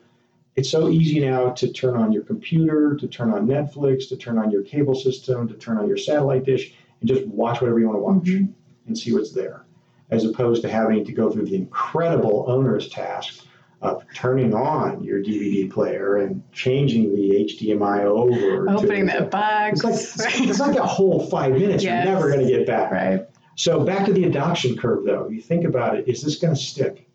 it's 0.55 0.69
so 0.69 0.87
easy 0.89 1.19
now 1.19 1.49
to 1.49 1.71
turn 1.71 1.97
on 1.97 2.13
your 2.13 2.23
computer, 2.23 2.95
to 2.95 3.07
turn 3.07 3.29
on 3.31 3.45
Netflix, 3.45 4.07
to 4.09 4.15
turn 4.17 4.37
on 4.37 4.49
your 4.51 4.63
cable 4.63 4.95
system, 4.95 5.47
to 5.49 5.53
turn 5.55 5.77
on 5.77 5.87
your 5.87 5.97
satellite 5.97 6.45
dish, 6.45 6.73
and 7.01 7.09
just 7.09 7.27
watch 7.27 7.59
whatever 7.61 7.79
you 7.79 7.87
want 7.87 7.97
to 7.97 8.01
watch 8.01 8.23
Mhm. 8.41 8.53
and 8.87 8.97
see 8.97 9.13
what's 9.13 9.31
there, 9.33 9.63
as 10.11 10.23
opposed 10.23 10.61
to 10.61 10.69
having 10.69 11.03
to 11.05 11.11
go 11.11 11.29
through 11.29 11.45
the 11.45 11.55
incredible 11.55 12.45
owner's 12.47 12.87
task 12.87 13.43
of 13.81 14.03
turning 14.13 14.53
on 14.53 15.03
your 15.03 15.21
DVD 15.21 15.69
player 15.69 16.17
and 16.17 16.41
changing 16.51 17.15
the 17.15 17.45
HDMI 17.45 18.03
over. 18.05 18.69
Opening 18.69 19.07
to, 19.07 19.13
that 19.13 19.31
box. 19.31 19.83
It's 19.83 20.17
like, 20.17 20.41
it's 20.41 20.59
like 20.59 20.77
a 20.77 20.85
whole 20.85 21.27
five 21.29 21.53
minutes 21.53 21.83
Yes. 21.83 22.05
you're 22.05 22.13
never 22.15 22.31
going 22.31 22.45
to 22.45 22.51
get 22.51 22.65
back. 22.65 22.91
right. 22.91 23.27
So 23.55 23.83
back 23.83 24.05
to 24.05 24.13
the 24.13 24.23
adoption 24.25 24.77
curve, 24.77 25.05
though. 25.05 25.29
You 25.29 25.41
think 25.41 25.63
about 25.65 25.97
it: 25.97 26.07
is 26.07 26.21
this 26.23 26.37
going 26.37 26.55
to 26.55 26.59
stick? 26.59 27.07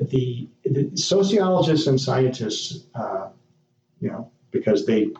The, 0.00 0.48
the 0.64 0.90
sociologists 0.96 1.86
and 1.86 2.00
scientists, 2.00 2.86
uh, 2.94 3.28
you 4.00 4.08
know, 4.10 4.30
because 4.50 4.86
they 4.86 5.10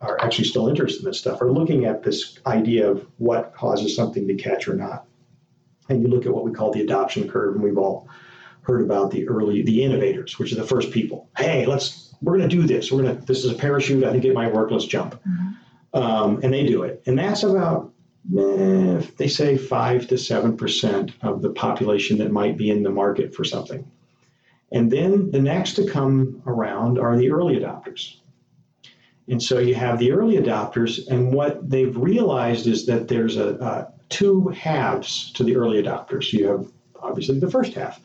are 0.00 0.20
actually 0.20 0.44
still 0.44 0.68
interested 0.68 1.02
in 1.02 1.10
this 1.10 1.18
stuff, 1.18 1.42
are 1.42 1.50
looking 1.52 1.84
at 1.84 2.02
this 2.02 2.38
idea 2.46 2.90
of 2.90 3.06
what 3.18 3.54
causes 3.54 3.96
something 3.96 4.28
to 4.28 4.34
catch 4.34 4.68
or 4.68 4.74
not. 4.74 5.06
And 5.88 6.00
you 6.02 6.08
look 6.08 6.26
at 6.26 6.32
what 6.32 6.44
we 6.44 6.52
call 6.52 6.70
the 6.72 6.82
adoption 6.82 7.28
curve, 7.28 7.54
and 7.54 7.64
we've 7.64 7.76
all 7.76 8.08
heard 8.62 8.82
about 8.82 9.10
the 9.10 9.28
early, 9.28 9.62
the 9.62 9.82
innovators, 9.82 10.38
which 10.38 10.52
are 10.52 10.56
the 10.56 10.66
first 10.66 10.90
people. 10.90 11.28
Hey, 11.36 11.66
let's, 11.66 12.14
we're 12.20 12.36
going 12.36 12.48
to 12.48 12.56
do 12.56 12.66
this. 12.66 12.92
We're 12.92 13.02
going 13.02 13.16
to, 13.16 13.24
this 13.24 13.44
is 13.44 13.50
a 13.50 13.54
parachute. 13.54 14.04
I 14.04 14.12
think 14.12 14.24
it 14.24 14.34
might 14.34 14.52
work. 14.52 14.70
Let's 14.70 14.84
jump. 14.84 15.20
Um, 15.92 16.40
and 16.42 16.52
they 16.52 16.66
do 16.66 16.82
it. 16.82 17.02
And 17.06 17.18
that's 17.18 17.42
about 17.42 17.92
eh, 18.38 19.02
they 19.16 19.28
say 19.28 19.56
five 19.56 20.06
to 20.08 20.18
seven 20.18 20.56
percent 20.56 21.12
of 21.22 21.42
the 21.42 21.50
population 21.50 22.18
that 22.18 22.30
might 22.30 22.56
be 22.56 22.70
in 22.70 22.82
the 22.82 22.90
market 22.90 23.34
for 23.34 23.44
something. 23.44 23.90
And 24.72 24.90
then 24.90 25.30
the 25.30 25.40
next 25.40 25.74
to 25.74 25.86
come 25.86 26.42
around 26.46 26.98
are 26.98 27.16
the 27.16 27.32
early 27.32 27.56
adopters. 27.56 28.16
And 29.28 29.42
so 29.42 29.58
you 29.58 29.74
have 29.74 29.98
the 29.98 30.12
early 30.12 30.36
adopters, 30.36 31.06
and 31.08 31.32
what 31.32 31.68
they've 31.68 31.96
realized 31.96 32.66
is 32.66 32.86
that 32.86 33.08
there's 33.08 33.36
a, 33.36 33.54
a 33.54 33.92
two 34.08 34.48
halves 34.48 35.32
to 35.32 35.44
the 35.44 35.56
early 35.56 35.82
adopters. 35.82 36.32
You 36.32 36.48
have 36.48 36.66
obviously 37.00 37.38
the 37.38 37.50
first 37.50 37.74
half, 37.74 38.00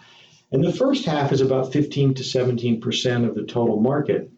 and 0.56 0.64
the 0.64 0.72
first 0.74 1.06
half 1.06 1.34
is 1.34 1.42
about 1.42 1.74
15 1.74 2.14
to 2.16 2.24
17 2.24 2.80
percent 2.80 3.26
of 3.26 3.36
the 3.36 3.44
total 3.44 3.80
market. 3.80 4.32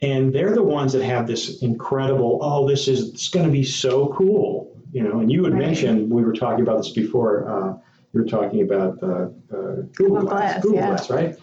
And 0.00 0.32
they're 0.34 0.54
the 0.54 0.62
ones 0.62 0.92
that 0.94 1.04
have 1.04 1.26
this 1.26 1.62
incredible, 1.62 2.38
oh, 2.42 2.66
this 2.68 2.88
is 2.88 3.10
it's 3.10 3.28
going 3.28 3.46
to 3.46 3.52
be 3.52 3.62
so 3.62 4.08
cool, 4.08 4.76
you 4.92 5.02
know. 5.02 5.20
And 5.20 5.30
you 5.30 5.44
had 5.44 5.52
Right. 5.52 5.66
mentioned 5.66 6.10
we 6.10 6.22
were 6.22 6.32
talking 6.32 6.62
about 6.62 6.78
this 6.78 6.90
before. 6.92 7.48
Uh, 7.48 7.76
you're 8.12 8.24
talking 8.24 8.62
about 8.62 9.02
uh, 9.02 9.06
uh, 9.06 9.28
Google, 9.50 9.86
Google 9.92 10.20
Glass, 10.22 10.30
Glass, 10.30 10.62
Google 10.62 10.78
yeah. 10.78 10.86
Glass, 10.88 11.10
right? 11.10 11.36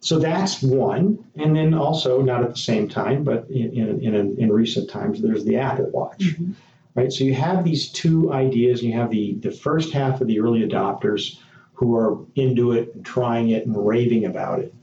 So 0.00 0.18
that's 0.18 0.62
one, 0.62 1.18
and 1.36 1.56
then 1.56 1.72
also 1.74 2.20
not 2.20 2.42
at 2.42 2.50
the 2.50 2.58
same 2.58 2.88
time, 2.88 3.24
but 3.24 3.48
in 3.50 3.72
in, 3.72 4.14
in, 4.14 4.36
in 4.38 4.52
recent 4.52 4.88
times, 4.90 5.22
there's 5.22 5.44
the 5.44 5.56
Apple 5.56 5.90
Watch, 5.92 6.36
Mhm. 6.38 6.52
right? 6.94 7.10
So 7.12 7.24
you 7.24 7.34
have 7.34 7.64
these 7.64 7.88
two 7.90 8.32
ideas, 8.32 8.82
and 8.82 8.90
you 8.90 8.96
have 8.98 9.10
the 9.10 9.34
the 9.40 9.50
first 9.50 9.92
half 9.92 10.20
of 10.20 10.26
the 10.26 10.40
early 10.40 10.60
adopters 10.60 11.38
who 11.76 11.96
are 11.96 12.18
into 12.34 12.72
it, 12.72 12.94
and 12.94 13.04
trying 13.04 13.50
it, 13.50 13.66
and 13.66 13.86
raving 13.86 14.24
about 14.24 14.58
it. 14.58 14.74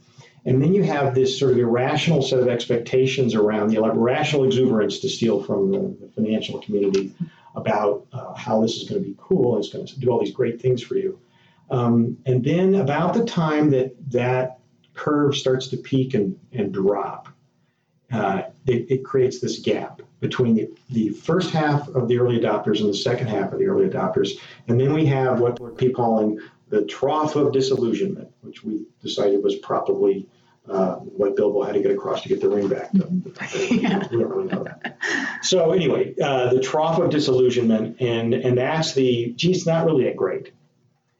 And 0.46 0.62
then 0.62 0.74
you 0.74 0.82
have 0.82 1.14
this 1.14 1.38
sort 1.38 1.52
of 1.52 1.58
irrational 1.58 2.22
set 2.22 2.38
of 2.38 2.48
expectations 2.48 3.34
around 3.34 3.68
the 3.68 3.82
irrational 3.82 4.44
exuberance 4.44 4.98
to 5.00 5.08
steal 5.08 5.42
from 5.42 5.70
the, 5.70 5.96
the 6.00 6.12
financial 6.14 6.60
community 6.60 7.14
about 7.54 8.06
uh, 8.12 8.34
how 8.34 8.60
this 8.60 8.76
is 8.76 8.88
going 8.88 9.02
to 9.02 9.08
be 9.08 9.16
cool. 9.18 9.56
and 9.56 9.64
It's 9.64 9.72
going 9.72 9.86
to 9.86 10.00
do 10.00 10.10
all 10.10 10.20
these 10.20 10.34
great 10.34 10.60
things 10.60 10.82
for 10.82 10.96
you. 10.96 11.18
Um, 11.70 12.18
and 12.26 12.44
then 12.44 12.74
about 12.74 13.14
the 13.14 13.24
time 13.24 13.70
that 13.70 13.94
that 14.10 14.58
curve 14.92 15.34
starts 15.34 15.68
to 15.68 15.76
peak 15.76 16.14
and, 16.14 16.38
and 16.52 16.72
drop, 16.72 17.28
uh, 18.12 18.42
it, 18.66 18.90
it 18.90 19.04
creates 19.04 19.40
this 19.40 19.58
gap 19.60 20.02
between 20.20 20.54
the, 20.54 20.70
the 20.90 21.08
first 21.08 21.50
half 21.52 21.88
of 21.88 22.06
the 22.06 22.18
early 22.18 22.38
adopters 22.38 22.80
and 22.80 22.88
the 22.88 22.94
second 22.96 23.28
half 23.28 23.52
of 23.52 23.58
the 23.58 23.66
early 23.66 23.88
adopters. 23.88 24.32
And 24.68 24.78
then 24.78 24.92
we 24.92 25.06
have 25.06 25.40
what 25.40 25.58
we're 25.58 25.90
calling 25.90 26.38
the 26.68 26.84
trough 26.84 27.36
of 27.36 27.52
disillusionment, 27.52 28.30
which 28.40 28.64
we 28.64 28.86
decided 29.02 29.42
was 29.42 29.56
probably 29.56 30.28
uh, 30.68 30.96
what 30.96 31.36
Bilbo 31.36 31.62
had 31.62 31.74
to 31.74 31.82
get 31.82 31.90
across 31.90 32.22
to 32.22 32.28
get 32.28 32.40
the 32.40 32.48
ring 32.48 32.68
back. 32.68 32.90
Yeah. 33.54 34.06
We 34.10 34.18
don't 34.18 34.30
really 34.30 34.48
know 34.48 34.64
that. 34.64 34.98
So 35.42 35.72
anyway, 35.72 36.14
uh, 36.20 36.54
the 36.54 36.60
trough 36.60 36.98
of 36.98 37.10
disillusionment, 37.10 38.00
and 38.00 38.32
and 38.34 38.56
that's 38.56 38.94
the 38.94 39.32
geez, 39.36 39.58
it's 39.58 39.66
not 39.66 39.84
really 39.84 40.04
that 40.04 40.16
great. 40.16 40.52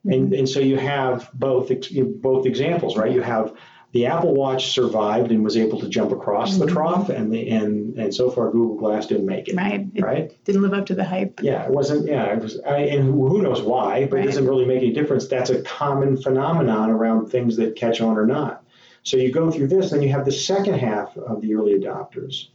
And 0.05 0.33
and 0.33 0.49
so 0.49 0.61
you 0.61 0.79
have 0.79 1.31
both 1.35 1.71
ex- 1.71 1.89
both 1.89 2.47
examples, 2.47 2.97
right? 2.97 3.13
You 3.13 3.23
have 3.23 3.55
the 3.95 4.07
Apple 4.07 4.35
Watch 4.35 4.73
survived 4.73 5.31
and 5.31 5.45
was 5.45 5.57
able 5.57 5.79
to 5.79 5.89
jump 5.89 6.11
across 6.11 6.59
the 6.59 6.67
Mhm. 6.67 6.71
trough, 6.73 7.09
and 7.11 7.33
the 7.33 7.49
and 7.49 7.97
and 7.97 8.13
so 8.13 8.29
far 8.29 8.51
Google 8.51 8.75
Glass 8.77 9.07
didn't 9.07 9.25
make 9.25 9.47
it, 9.49 9.55
Right. 9.55 9.87
It 9.95 10.03
right? 10.03 10.45
didn't 10.45 10.63
live 10.63 10.73
up 10.75 10.85
to 10.87 10.97
the 10.97 11.05
hype. 11.05 11.41
Yeah, 11.41 11.65
it 11.65 11.71
wasn't. 11.71 12.09
Yeah, 12.09 12.25
it 12.35 12.43
was. 12.43 12.61
I, 12.67 12.79
and 12.79 13.05
who, 13.15 13.41
knows 13.41 13.63
why? 13.63 14.07
But 14.07 14.17
Right. 14.17 14.25
it 14.25 14.27
doesn't 14.27 14.49
really 14.49 14.65
make 14.67 14.79
any 14.83 14.93
difference. 14.93 15.29
That's 15.29 15.51
a 15.51 15.63
common 15.63 16.17
phenomenon 16.17 16.91
around 16.91 17.27
things 17.31 17.57
that 17.57 17.77
catch 17.77 18.01
on 18.01 18.19
or 18.19 18.27
not. 18.27 18.65
So 19.05 19.17
you 19.17 19.31
go 19.31 19.49
through 19.53 19.69
this, 19.69 19.91
then 19.93 20.03
you 20.03 20.09
have 20.09 20.25
the 20.25 20.33
second 20.33 20.75
half 20.75 21.17
of 21.17 21.41
the 21.41 21.55
early 21.55 21.75
adopters, 21.79 22.49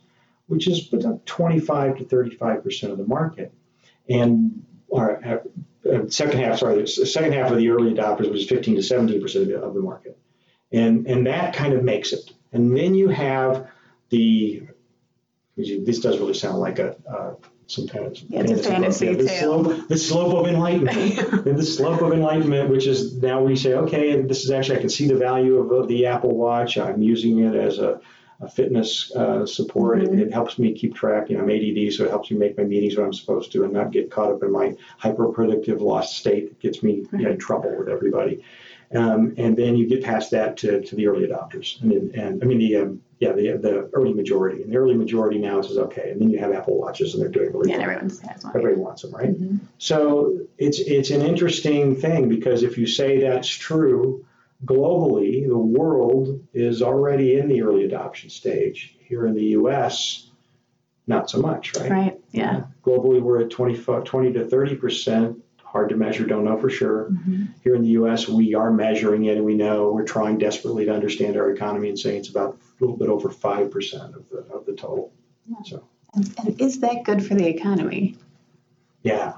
which 0.47 0.67
is 0.67 0.91
about 0.91 1.25
25 1.25 1.99
to 1.99 2.03
35 2.03 2.61
percent 2.65 2.91
of 2.91 2.97
the 2.97 3.07
market, 3.07 3.53
and 4.09 4.61
or, 4.89 5.21
uh, 5.25 5.89
uh, 5.89 6.07
second 6.09 6.41
half. 6.41 6.57
Sorry, 6.59 6.81
the 6.81 6.85
second 6.87 7.31
half 7.31 7.49
of 7.49 7.57
the 7.59 7.69
early 7.69 7.93
adopters 7.93 8.29
was 8.29 8.45
15 8.45 8.75
to 8.75 8.81
17 8.83 9.21
percent 9.21 9.51
of 9.53 9.73
the 9.73 9.79
market, 9.81 10.17
and 10.71 11.07
and 11.07 11.27
that 11.27 11.53
kind 11.53 11.73
of 11.73 11.83
makes 11.83 12.13
it. 12.13 12.31
And 12.51 12.75
then 12.75 12.95
you 12.95 13.09
have 13.09 13.67
the 14.09 14.63
this 15.55 15.99
does 15.99 16.19
really 16.19 16.33
sound 16.33 16.59
like 16.59 16.79
a 16.79 16.95
uh, 17.09 17.33
some 17.69 17.87
kind 17.87 18.05
of 18.05 18.17
Yeah, 18.27 18.41
it's 18.41 18.65
a 18.65 18.69
fantasy 18.69 19.05
Yeah, 19.05 19.13
the 19.13 19.27
slope, 19.27 19.87
the 19.87 19.97
slope 19.97 20.33
of 20.33 20.47
enlightenment. 20.47 21.19
and 21.47 21.57
the 21.57 21.63
slope 21.63 22.01
of 22.01 22.11
enlightenment, 22.11 22.69
which 22.69 22.87
is 22.87 23.17
now 23.17 23.43
we 23.43 23.55
say, 23.55 23.73
okay, 23.73 24.21
this 24.21 24.43
is 24.43 24.51
actually 24.51 24.77
I 24.77 24.81
can 24.81 24.89
see 24.89 25.07
the 25.07 25.15
value 25.15 25.57
of, 25.57 25.87
the 25.87 26.07
Apple 26.07 26.35
Watch. 26.35 26.77
I'm 26.77 27.01
using 27.01 27.39
it 27.39 27.55
as 27.55 27.77
a, 27.77 28.01
a 28.41 28.49
fitness 28.49 29.11
uh, 29.15 29.45
support. 29.45 29.99
Mhm. 29.99 30.13
It, 30.13 30.27
it 30.27 30.33
helps 30.33 30.57
me 30.57 30.73
keep 30.73 30.95
track. 30.95 31.29
You 31.29 31.37
know, 31.37 31.43
I'm 31.43 31.49
ADD, 31.49 31.93
so 31.93 32.05
it 32.05 32.09
helps 32.09 32.31
me 32.31 32.37
make 32.37 32.57
my 32.57 32.63
meetings 32.63 32.97
when 32.97 33.05
I'm 33.05 33.13
supposed 33.13 33.51
to, 33.51 33.63
and 33.63 33.73
not 33.73 33.91
get 33.91 34.09
caught 34.09 34.31
up 34.31 34.41
in 34.41 34.51
my 34.51 34.75
hyper-productive 34.97 35.81
lost 35.81 36.17
state 36.17 36.49
that 36.49 36.59
gets 36.59 36.81
me 36.81 37.05
you 37.11 37.19
know, 37.19 37.31
in 37.31 37.37
trouble 37.37 37.77
with 37.77 37.87
everybody. 37.87 38.43
Um, 38.95 39.35
and 39.37 39.55
then 39.55 39.75
you 39.75 39.87
get 39.87 40.03
past 40.03 40.31
that 40.31 40.57
to, 40.57 40.81
to 40.81 40.95
the 40.95 41.05
early 41.07 41.27
adopters, 41.27 41.79
and, 41.81 41.91
then- 41.91 42.11
and 42.15 42.43
I 42.43 42.45
mean 42.47 42.57
the 42.57 42.75
um, 42.77 43.01
yeah 43.19 43.33
the 43.33 43.51
the 43.57 43.89
early 43.93 44.13
majority, 44.15 44.63
and 44.63 44.71
the 44.73 44.77
early 44.77 44.95
majority 44.95 45.37
now 45.37 45.61
says 45.61 45.77
okay, 45.77 46.09
and 46.09 46.19
then 46.19 46.31
you 46.31 46.39
have 46.39 46.51
Apple 46.51 46.75
watches, 46.79 47.13
and 47.13 47.21
they're 47.21 47.29
doing 47.29 47.51
really 47.53 47.69
Yeah, 47.69 47.77
well. 47.77 47.89
everyone 47.91 48.09
has 48.09 48.43
one. 48.43 48.55
Everybody 48.55 48.81
wants 48.81 49.03
them, 49.03 49.11
right? 49.13 49.29
Mhm. 49.39 49.59
So 49.77 50.39
it's 50.57 50.79
it's 50.79 51.11
an 51.11 51.21
interesting 51.21 51.95
thing 51.97 52.29
because 52.29 52.63
if 52.63 52.79
you 52.79 52.87
say 52.87 53.19
that's 53.21 53.47
true, 53.47 54.25
globally, 54.65 55.47
the 55.47 55.57
world 55.57 56.41
is 56.53 56.81
already 56.81 57.37
in 57.37 57.47
the 57.47 57.61
early 57.61 57.85
adoption 57.85 58.31
stage. 58.31 58.95
Here 59.01 59.25
in 59.27 59.35
the 59.35 59.45
U.S., 59.59 60.29
not 61.07 61.29
so 61.29 61.39
much, 61.41 61.75
right? 61.75 61.91
Right. 61.91 62.19
Yeah. 62.31 62.63
Globally, 62.83 63.21
we're 63.21 63.41
at 63.41 63.49
20, 63.51 63.77
20 64.03 64.33
to 64.33 64.45
30 64.45 64.75
percent. 64.75 65.43
Hard 65.71 65.89
to 65.89 65.95
measure, 65.95 66.25
don't 66.25 66.45
know 66.45 66.57
for 66.57 66.69
sure. 66.69 67.11
Mhm. 67.11 67.49
Here 67.63 67.75
in 67.75 67.83
the 67.83 67.89
U.S., 67.89 68.27
we 68.27 68.55
are 68.55 68.71
measuring 68.71 69.25
it, 69.25 69.37
and 69.37 69.45
we 69.45 69.53
know 69.53 69.91
we're 69.91 70.03
trying 70.03 70.39
desperately 70.39 70.85
to 70.85 70.93
understand 70.93 71.37
our 71.37 71.51
economy 71.51 71.89
and 71.89 71.99
saying 71.99 72.17
it's 72.21 72.29
about 72.29 72.55
a 72.55 72.83
little 72.83 72.97
bit 72.97 73.07
over 73.07 73.29
five 73.29 73.69
percent 73.69 74.15
of 74.15 74.27
the 74.29 74.39
of 74.51 74.65
the 74.65 74.73
total. 74.73 75.11
And, 76.15 76.33
and 76.39 76.59
is 76.59 76.79
that 76.79 77.03
good 77.03 77.23
for 77.23 77.35
the 77.35 77.47
economy? 77.47 78.17
Yeah. 79.03 79.33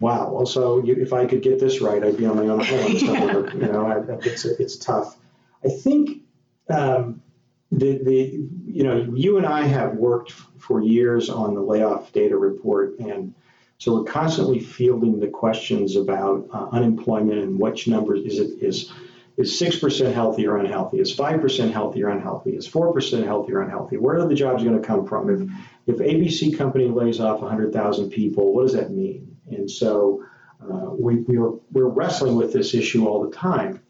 Wow. 0.00 0.32
Well, 0.32 0.46
so 0.46 0.82
you, 0.82 0.94
if 0.94 1.12
I 1.12 1.26
could 1.26 1.42
get 1.42 1.60
this 1.60 1.80
right, 1.82 2.02
I'd 2.02 2.16
be 2.16 2.24
on 2.26 2.36
my 2.36 2.48
own 2.48 2.62
island 2.62 2.98
somewhere. 3.00 3.54
you 3.54 3.72
know, 3.72 3.86
I, 3.86 3.98
it's 4.26 4.44
it's 4.46 4.76
tough. 4.76 5.16
I 5.62 5.68
think 5.68 6.22
um, 6.70 7.22
the 7.70 7.98
the 8.02 8.48
you 8.66 8.84
know 8.84 9.12
you 9.14 9.36
and 9.36 9.44
I 9.46 9.64
have 9.66 9.96
worked 9.96 10.32
for 10.58 10.80
years 10.80 11.28
on 11.28 11.54
the 11.54 11.60
layoff 11.60 12.10
data 12.12 12.36
report, 12.38 12.98
and 12.98 13.34
so 13.78 13.94
we're 13.94 14.04
constantly 14.10 14.60
fielding 14.60 15.20
the 15.20 15.28
questions 15.28 15.96
about 15.96 16.48
uh, 16.52 16.68
unemployment 16.72 17.40
and 17.40 17.58
which 17.58 17.86
number 17.88 18.16
is 18.16 18.38
it 18.38 18.62
is 18.62 18.92
is 19.36 19.58
six 19.58 19.76
percent 19.76 20.14
healthy 20.14 20.46
or 20.46 20.58
unhealthy? 20.58 20.98
Is 20.98 21.12
five 21.12 21.40
percent 21.40 21.72
healthy 21.72 22.04
or 22.04 22.08
unhealthy? 22.08 22.50
Is 22.50 22.66
four 22.66 22.92
percent 22.92 23.26
healthy 23.26 23.52
or 23.52 23.62
unhealthy? 23.62 23.96
Where 23.96 24.18
are 24.18 24.28
the 24.28 24.34
jobs 24.34 24.62
going 24.62 24.80
to 24.80 24.86
come 24.86 25.06
from? 25.06 25.28
If 25.28 25.50
if 25.86 25.96
ABC 25.98 26.56
company 26.56 26.88
lays 26.88 27.20
off 27.20 27.40
100,000 27.40 28.10
people, 28.10 28.54
what 28.54 28.62
does 28.62 28.74
that 28.74 28.90
mean? 28.90 29.36
And 29.50 29.70
so 29.70 30.24
uh, 30.62 30.90
we, 30.98 31.16
we 31.16 31.38
were, 31.38 31.58
we're 31.72 31.88
wrestling 31.88 32.36
with 32.36 32.52
this 32.52 32.74
issue 32.74 33.06
all 33.06 33.22
the 33.22 33.36
time. 33.36 33.82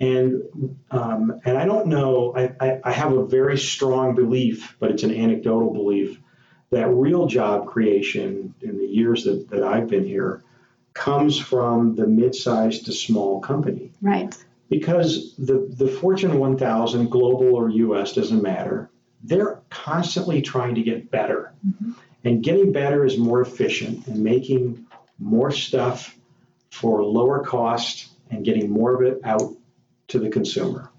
And, 0.00 0.42
um, 0.90 1.40
and 1.44 1.56
I 1.56 1.64
don't 1.64 1.86
know, 1.86 2.34
I, 2.36 2.52
I, 2.60 2.80
I 2.84 2.92
have 2.92 3.12
a 3.12 3.24
very 3.24 3.56
strong 3.56 4.14
belief, 4.14 4.76
but 4.78 4.90
it's 4.90 5.04
an 5.04 5.14
anecdotal 5.14 5.72
belief, 5.72 6.20
that 6.70 6.88
real 6.88 7.26
job 7.26 7.66
creation 7.66 8.54
in 8.60 8.78
the 8.78 8.86
years 8.86 9.24
that, 9.24 9.48
that 9.50 9.62
I've 9.62 9.88
been 9.88 10.04
here 10.04 10.42
comes 10.94 11.38
from 11.38 11.94
the 11.94 12.06
mid-sized 12.06 12.86
to 12.86 12.92
small 12.92 13.40
company 13.40 13.92
Right. 14.00 14.36
because 14.70 15.34
the, 15.36 15.68
the 15.76 15.88
Fortune 15.88 16.38
1000, 16.38 17.10
global 17.10 17.54
or 17.54 17.68
US, 17.68 18.14
doesn't 18.14 18.42
matter. 18.42 18.90
They're 19.22 19.60
constantly 19.70 20.42
trying 20.42 20.74
to 20.76 20.82
get 20.82 21.10
better. 21.10 21.52
Mm-hmm. 21.66 21.92
And 22.24 22.42
getting 22.42 22.72
better 22.72 23.04
is 23.04 23.18
more 23.18 23.40
efficient 23.40 24.06
and 24.08 24.24
making 24.24 24.86
more 25.18 25.50
stuff 25.50 26.16
for 26.70 27.04
lower 27.04 27.44
cost 27.44 28.08
and 28.30 28.44
getting 28.44 28.70
more 28.70 28.94
of 28.94 29.02
it 29.02 29.20
out 29.24 29.54
to 30.08 30.18
the 30.18 30.28
consumer. 30.28 30.90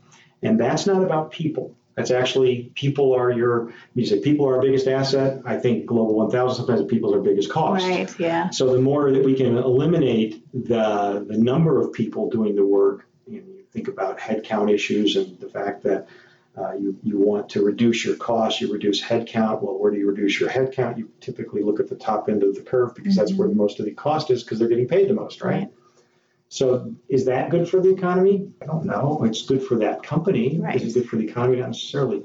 And 0.42 0.60
that's 0.60 0.86
not 0.86 1.04
about 1.04 1.32
people. 1.32 1.76
That's 1.98 2.12
actually 2.12 2.72
people 2.76 3.16
are 3.16 3.32
your, 3.32 3.74
you 3.96 4.06
say 4.06 4.20
people 4.20 4.48
are 4.48 4.58
our 4.58 4.62
biggest 4.62 4.88
asset. 4.88 5.42
I 5.46 5.58
think 5.58 5.88
Global 5.88 6.14
1000 6.14 6.56
sometimes 6.56 6.88
people 6.88 7.12
are 7.12 7.18
our 7.18 7.24
biggest 7.24 7.50
cost. 7.50 7.88
Right. 7.88 8.20
Yeah. 8.20 8.52
So 8.52 8.72
the 8.72 8.80
more 8.80 9.12
that 9.12 9.26
we 9.26 9.34
can 9.34 9.58
eliminate 9.58 10.44
the 10.54 11.26
the 11.28 11.38
number 11.38 11.82
of 11.82 11.92
people 11.94 12.30
doing 12.30 12.56
the 12.56 12.64
work, 12.64 13.08
you, 13.26 13.42
know, 13.42 13.48
you 13.48 13.64
think 13.72 13.88
about 13.88 14.20
headcount 14.20 14.72
issues 14.72 15.16
and 15.16 15.40
the 15.40 15.50
fact 15.50 15.82
that 15.84 16.08
uh, 16.56 16.74
you, 16.74 16.96
you 17.02 17.18
want 17.18 17.50
to 17.50 17.66
reduce 17.66 18.06
your 18.06 18.16
costs, 18.16 18.62
you 18.62 18.72
reduce 18.72 19.02
headcount. 19.02 19.64
Well, 19.64 19.80
where 19.80 19.92
do 19.92 19.98
you 19.98 20.08
reduce 20.08 20.40
your 20.40 20.50
headcount? 20.50 21.00
You 21.00 21.12
typically 21.20 21.64
look 21.64 21.80
at 21.80 21.90
the 21.90 21.96
top 21.96 22.30
end 22.30 22.44
of 22.44 22.54
the 22.54 22.62
curve 22.62 22.94
because 22.94 23.16
that's 23.16 23.34
where 23.34 23.48
most 23.48 23.80
of 23.80 23.86
the 23.86 23.92
cost 23.92 24.30
is 24.30 24.44
because 24.44 24.60
they're 24.60 24.68
getting 24.68 24.88
paid 24.88 25.10
the 25.10 25.16
most, 25.16 25.42
right? 25.42 25.54
Right. 25.54 25.74
So 26.50 26.94
is 27.10 27.26
that 27.26 27.50
good 27.50 27.68
for 27.68 27.82
the 27.82 27.94
economy? 27.94 28.50
I 28.62 28.66
don't 28.66 28.86
know. 28.86 29.24
It's 29.24 29.44
good 29.44 29.64
for 29.64 29.76
that 29.80 30.04
company. 30.04 30.60
Right. 30.60 30.76
Is 30.76 30.96
it 30.96 31.02
good 31.02 31.10
for 31.10 31.18
the 31.18 31.28
economy? 31.28 31.58
Not 31.58 31.68
necessarily. 31.68 32.24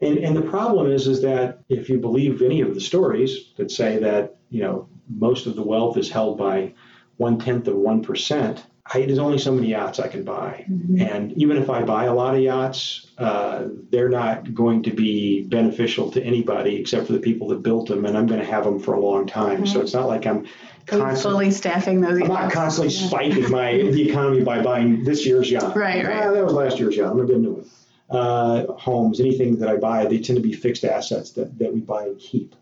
And, 0.00 0.18
and 0.18 0.36
the 0.36 0.42
problem 0.42 0.90
is, 0.90 1.06
is 1.06 1.20
that 1.22 1.60
if 1.68 1.88
you 1.88 1.98
believe 1.98 2.40
any 2.40 2.62
of 2.62 2.74
the 2.74 2.80
stories 2.80 3.52
that 3.58 3.70
say 3.70 3.98
that, 3.98 4.36
you 4.48 4.62
know, 4.62 4.88
most 5.08 5.46
of 5.46 5.56
the 5.56 5.62
wealth 5.62 5.98
is 5.98 6.10
held 6.10 6.38
by 6.38 6.72
one 7.18 7.38
tenth 7.38 7.68
of 7.68 7.74
1%, 7.74 8.62
I, 8.92 9.02
there's 9.02 9.18
only 9.18 9.38
so 9.38 9.52
many 9.52 9.68
yachts 9.68 10.00
I 10.00 10.08
can 10.08 10.24
buy. 10.24 10.64
And 10.98 11.32
even 11.34 11.58
if 11.58 11.70
I 11.70 11.82
buy 11.82 12.04
a 12.04 12.14
lot 12.14 12.34
of 12.34 12.40
yachts, 12.40 13.06
uh, 13.18 13.66
they're 13.90 14.08
not 14.08 14.52
going 14.54 14.82
to 14.84 14.90
be 14.90 15.42
beneficial 15.42 16.10
to 16.12 16.22
anybody 16.22 16.76
except 16.76 17.06
for 17.06 17.12
the 17.12 17.20
people 17.20 17.48
that 17.48 17.62
built 17.62 17.88
them. 17.88 18.04
And 18.04 18.16
I'm 18.16 18.26
going 18.26 18.40
to 18.40 18.46
have 18.46 18.64
them 18.64 18.80
for 18.80 18.94
a 18.94 19.00
long 19.00 19.26
time. 19.26 19.66
So 19.66 19.80
it's 19.80 19.94
not 19.94 20.08
like 20.08 20.26
I'm 20.26 20.46
constantly. 20.86 21.20
fully 21.22 21.50
staffing 21.50 22.00
those. 22.00 22.20
I'm 22.20 22.28
not 22.28 22.52
constantly 22.52 22.92
Yeah. 22.94 23.06
spiking 23.06 23.50
my 23.50 23.72
the 23.72 24.08
economy 24.08 24.42
by 24.42 24.62
buying 24.62 25.04
this 25.04 25.26
year's 25.26 25.50
yacht. 25.50 25.76
Right, 25.76 26.04
right. 26.04 26.26
Ah, 26.26 26.32
that 26.32 26.44
was 26.44 26.52
last 26.52 26.78
year's 26.78 26.96
yacht. 26.96 27.10
I'm 27.10 27.16
gonna 27.16 27.28
get 27.28 27.36
a 27.36 27.40
new 27.40 27.52
one. 27.52 27.66
Uh, 28.10 28.66
homes, 28.72 29.20
anything 29.20 29.56
that 29.58 29.68
I 29.68 29.76
buy, 29.76 30.06
they 30.06 30.18
tend 30.18 30.36
to 30.36 30.42
be 30.42 30.52
fixed 30.52 30.84
assets 30.84 31.30
that, 31.32 31.56
that 31.60 31.72
we 31.72 31.80
buy 31.80 32.06
and 32.06 32.18
keep. 32.18 32.56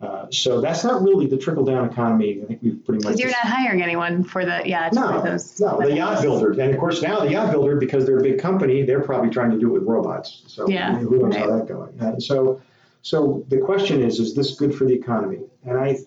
Uh, 0.00 0.26
so 0.30 0.60
that's 0.60 0.84
not 0.84 1.02
really 1.02 1.26
the 1.26 1.36
trickle 1.36 1.64
down 1.64 1.88
economy. 1.88 2.40
I 2.42 2.46
think 2.46 2.60
we've 2.62 2.84
pretty 2.84 2.98
much. 3.04 3.16
Because 3.16 3.20
you're 3.20 3.30
not 3.30 3.46
hiring 3.46 3.82
anyone 3.82 4.22
for 4.22 4.44
the 4.44 4.62
yacht. 4.68 4.92
No, 4.92 5.22
those 5.22 5.58
no, 5.60 5.80
the 5.80 5.94
yacht 5.94 6.20
builders, 6.22 6.58
and 6.58 6.72
of 6.74 6.78
course 6.78 7.00
now 7.02 7.20
the 7.20 7.30
yacht 7.30 7.50
builder, 7.52 7.76
because 7.76 8.04
they're 8.06 8.18
a 8.18 8.22
big 8.22 8.38
company, 8.38 8.82
they're 8.82 9.00
probably 9.02 9.30
trying 9.30 9.50
to 9.52 9.58
do 9.58 9.68
it 9.74 9.80
with 9.80 9.82
robots. 9.88 10.42
So 10.46 10.68
Yeah, 10.68 10.96
who 10.98 11.18
knows 11.18 11.34
how 11.36 11.48
right. 11.48 11.66
that 11.66 11.72
going? 11.72 12.00
Uh, 12.00 12.18
so, 12.20 12.60
so 13.02 13.44
the 13.48 13.58
question 13.58 14.02
is, 14.02 14.20
is 14.20 14.34
this 14.34 14.54
good 14.56 14.74
for 14.74 14.84
the 14.84 14.94
economy? 14.94 15.40
And 15.64 15.78
I 15.78 15.98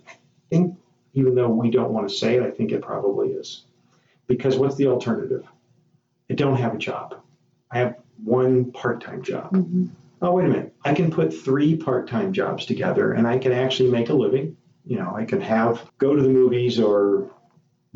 think, 0.50 0.76
even 1.14 1.36
though 1.36 1.50
we 1.50 1.72
don't 1.72 1.92
want 1.92 2.08
to 2.08 2.16
say 2.16 2.36
it, 2.36 2.44
I 2.44 2.52
think 2.52 2.72
it 2.72 2.82
probably 2.82 3.30
is, 3.30 3.64
because 4.28 4.58
what's 4.58 4.76
the 4.76 4.88
alternative? 4.88 5.46
I 6.30 6.34
don't 6.34 6.58
have 6.58 6.76
a 6.76 6.78
job. 6.78 7.16
I 7.72 7.80
have 7.80 7.98
one 8.24 8.72
part-time 8.72 9.22
job. 9.22 9.52
Mhm. 9.52 9.90
Oh, 10.22 10.34
wait 10.34 10.46
a 10.46 10.50
minute. 10.50 10.74
I 10.84 10.94
can 10.94 11.12
put 11.12 11.34
three 11.34 11.76
part-time 11.76 12.34
jobs 12.34 12.66
together, 12.66 13.14
and 13.14 13.28
I 13.28 13.38
can 13.38 13.52
actually 13.52 13.92
make 13.92 14.10
a 14.10 14.14
living. 14.14 14.58
You 14.86 14.98
know, 14.98 15.14
I 15.16 15.26
can 15.26 15.42
have 15.42 15.90
go 15.98 16.16
to 16.16 16.22
the 16.22 16.30
movies 16.30 16.80
or 16.80 17.30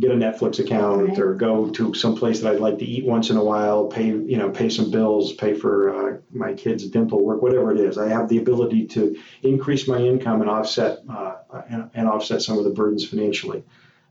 get 0.01 0.11
a 0.11 0.15
Netflix 0.15 0.59
account 0.59 1.09
Right. 1.09 1.19
or 1.19 1.33
go 1.35 1.69
to 1.69 1.93
some 1.93 2.15
place 2.17 2.41
that 2.41 2.51
I'd 2.53 2.59
like 2.59 2.79
to 2.79 2.85
eat 2.85 3.05
once 3.05 3.29
in 3.29 3.37
a 3.37 3.43
while, 3.43 3.85
pay 3.87 4.07
you 4.07 4.37
know 4.37 4.49
pay 4.49 4.67
some 4.69 4.91
bills, 4.91 5.33
pay 5.33 5.53
for 5.53 5.73
uh, 5.95 6.17
my 6.31 6.53
kids' 6.53 6.87
dental 6.87 7.23
work, 7.23 7.41
whatever 7.41 7.71
it 7.71 7.79
is. 7.79 7.97
I 7.97 8.09
have 8.09 8.27
the 8.27 8.39
ability 8.39 8.87
to 8.87 9.15
increase 9.43 9.87
my 9.87 9.99
income 9.99 10.41
and 10.41 10.49
offset 10.49 10.99
uh, 11.09 11.35
and, 11.69 11.89
and 11.93 12.07
offset 12.07 12.41
some 12.41 12.57
of 12.57 12.63
the 12.65 12.71
burdens 12.71 13.07
financially. 13.07 13.63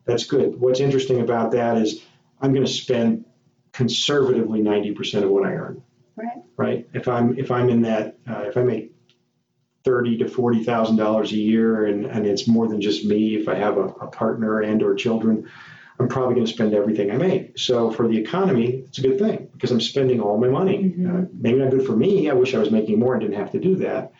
That's 0.07 0.25
good. 0.25 0.59
What's 0.61 0.81
interesting 0.81 1.21
about 1.21 1.51
that 1.53 1.77
is 1.77 2.03
I'm 2.41 2.53
going 2.55 2.65
to 2.67 2.73
spend 2.73 3.27
conservatively 3.73 4.61
90% 4.63 5.23
of 5.25 5.31
what 5.31 5.45
I 5.47 5.53
earn 5.53 5.83
Right. 6.17 6.43
right? 6.57 6.89
If 6.93 7.07
I'm 7.09 7.39
if 7.39 7.51
I'm 7.51 7.69
in 7.71 7.83
that 7.83 8.17
uh, 8.29 8.45
if 8.49 8.57
I 8.57 8.63
make 8.63 8.93
thirty 9.85 10.19
to 10.19 10.29
forty 10.29 10.63
thousand 10.65 10.97
dollars 10.97 11.33
a 11.33 11.37
year 11.37 11.87
and, 11.87 12.05
and 12.05 12.27
it's 12.27 12.47
more 12.47 12.69
than 12.69 12.81
just 12.81 13.05
me, 13.05 13.37
if 13.37 13.49
I 13.49 13.55
have 13.55 13.79
a, 13.79 13.87
a 13.87 14.07
partner 14.09 14.61
and 14.61 14.83
or 14.83 14.95
children, 14.95 15.49
I'm 16.01 16.09
probably 16.09 16.35
going 16.35 16.47
to 16.47 16.53
spend 16.53 16.75
everything 16.75 17.11
I 17.11 17.17
make. 17.17 17.59
So 17.59 17.91
for 17.91 18.09
the 18.09 18.17
economy, 18.17 18.85
it's 18.87 18.99
a 18.99 19.03
good 19.03 19.19
thing 19.19 19.49
because 19.53 19.71
I'm 19.71 19.81
spending 19.81 20.21
all 20.21 20.39
my 20.39 20.49
money. 20.49 20.95
Uh, 21.07 21.27
maybe 21.33 21.59
not 21.59 21.71
good 21.71 21.87
for 21.87 21.95
me. 21.95 22.31
I 22.31 22.33
wish 22.33 22.55
I 22.55 22.59
was 22.59 22.71
making 22.71 22.99
more 22.99 23.13
and 23.15 23.21
didn't 23.21 23.37
have 23.37 23.53
to 23.53 23.61
do 23.61 23.77
that. 23.77 24.13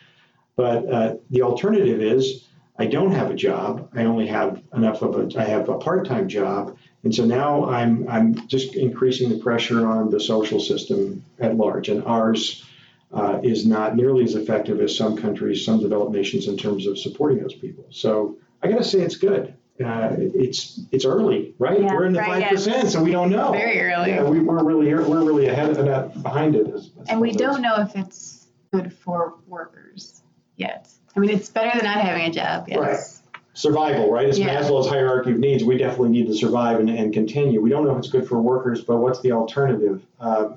But 0.55 0.87
uh, 0.87 1.15
the 1.31 1.41
alternative 1.41 1.99
is 2.01 2.47
I 2.77 2.85
don't 2.85 3.11
have 3.11 3.31
a 3.31 3.33
job. 3.33 3.89
I 3.95 4.05
only 4.05 4.27
have 4.27 4.61
enough 4.73 5.01
of 5.01 5.15
a 5.15 5.39
I 5.39 5.43
have 5.43 5.69
a 5.69 5.77
part-time 5.77 6.27
job, 6.27 6.77
and 7.03 7.13
so 7.13 7.25
now 7.25 7.65
I'm 7.65 8.07
I'm 8.07 8.47
just 8.47 8.75
increasing 8.75 9.29
the 9.29 9.39
pressure 9.39 9.87
on 9.87 10.09
the 10.09 10.19
social 10.19 10.59
system 10.59 11.23
at 11.39 11.57
large, 11.57 11.89
and 11.89 12.03
ours 12.03 12.65
uh, 13.13 13.39
is 13.43 13.65
not 13.65 13.95
nearly 13.95 14.23
as 14.23 14.35
effective 14.35 14.79
as 14.81 14.95
some 14.95 15.17
countries, 15.17 15.65
some 15.65 15.79
developed 15.79 16.11
nations, 16.11 16.47
in 16.47 16.57
terms 16.57 16.87
of 16.87 16.97
supporting 16.97 17.39
those 17.39 17.55
people. 17.55 17.85
So 17.89 18.37
I 18.61 18.67
got 18.69 18.77
to 18.77 18.83
say 18.83 18.99
it's 18.99 19.17
good. 19.17 19.55
Uh, 19.83 20.15
it's 20.17 20.81
it's 20.91 21.05
early, 21.05 21.53
right? 21.59 21.81
Yeah, 21.81 21.93
we're 21.93 22.05
in 22.05 22.13
the 22.13 22.19
right, 22.19 22.29
five 22.29 22.41
yeah. 22.41 22.49
percent, 22.49 22.89
so 22.89 23.03
we 23.03 23.11
don't 23.11 23.29
know. 23.29 23.51
Very 23.51 23.79
early. 23.81 24.11
Yeah, 24.11 24.23
we, 24.23 24.39
we're 24.39 24.63
really 24.63 24.93
we're 24.93 25.23
really 25.23 25.47
ahead 25.47 25.69
of 25.69 25.85
that, 25.85 26.21
behind 26.21 26.55
it. 26.55 26.67
As, 26.67 26.91
as 26.99 27.09
And 27.09 27.19
we 27.19 27.31
don't 27.31 27.61
know 27.61 27.75
if 27.81 27.95
it's 27.95 28.47
good 28.71 28.93
for 28.93 29.35
workers 29.47 30.21
yet. 30.55 30.89
I 31.15 31.19
mean, 31.19 31.29
it's 31.29 31.49
better 31.49 31.71
than 31.77 31.85
not 31.85 32.01
having 32.01 32.23
a 32.23 32.31
job. 32.31 32.67
Yes. 32.67 32.79
Right. 32.79 33.41
survival, 33.53 34.11
right? 34.11 34.29
It's 34.29 34.37
Yeah. 34.37 34.61
Maslow's 34.61 34.87
hierarchy 34.87 35.31
of 35.31 35.39
needs. 35.39 35.63
We 35.63 35.77
definitely 35.77 36.09
need 36.09 36.27
to 36.27 36.33
survive 36.35 36.79
and, 36.79 36.89
and 36.89 37.13
continue. 37.13 37.59
We 37.61 37.69
don't 37.69 37.85
know 37.85 37.91
if 37.91 37.97
it's 37.97 38.09
good 38.09 38.27
for 38.27 38.39
workers, 38.41 38.81
but 38.81 38.97
what's 38.97 39.19
the 39.21 39.33
alternative? 39.33 40.01
Um, 40.19 40.55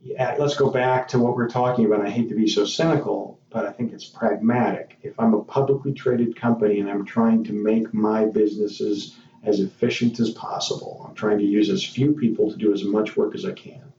yeah, 0.00 0.36
let's 0.38 0.54
go 0.56 0.70
back 0.70 1.08
to 1.08 1.18
what 1.18 1.34
we're 1.34 1.48
talking 1.48 1.86
about. 1.86 2.06
I 2.06 2.10
hate 2.10 2.28
to 2.28 2.34
be 2.36 2.46
so 2.46 2.64
cynical, 2.66 3.33
but 3.54 3.64
I 3.64 3.70
think 3.70 3.92
it's 3.92 4.04
pragmatic. 4.04 4.98
If 5.04 5.18
I'm 5.18 5.32
a 5.32 5.44
publicly 5.44 5.92
traded 5.92 6.34
company 6.34 6.80
and 6.80 6.90
I'm 6.90 7.04
trying 7.04 7.44
to 7.44 7.52
make 7.52 7.94
my 7.94 8.24
businesses 8.26 9.16
as 9.44 9.60
efficient 9.60 10.18
as 10.18 10.30
possible, 10.30 11.06
I'm 11.08 11.14
trying 11.14 11.38
to 11.38 11.44
use 11.44 11.70
as 11.70 11.84
few 11.84 12.14
people 12.14 12.50
to 12.50 12.56
do 12.58 12.72
as 12.72 12.82
much 12.82 13.16
work 13.16 13.32
as 13.36 13.44
I 13.44 13.52
can. 13.52 13.92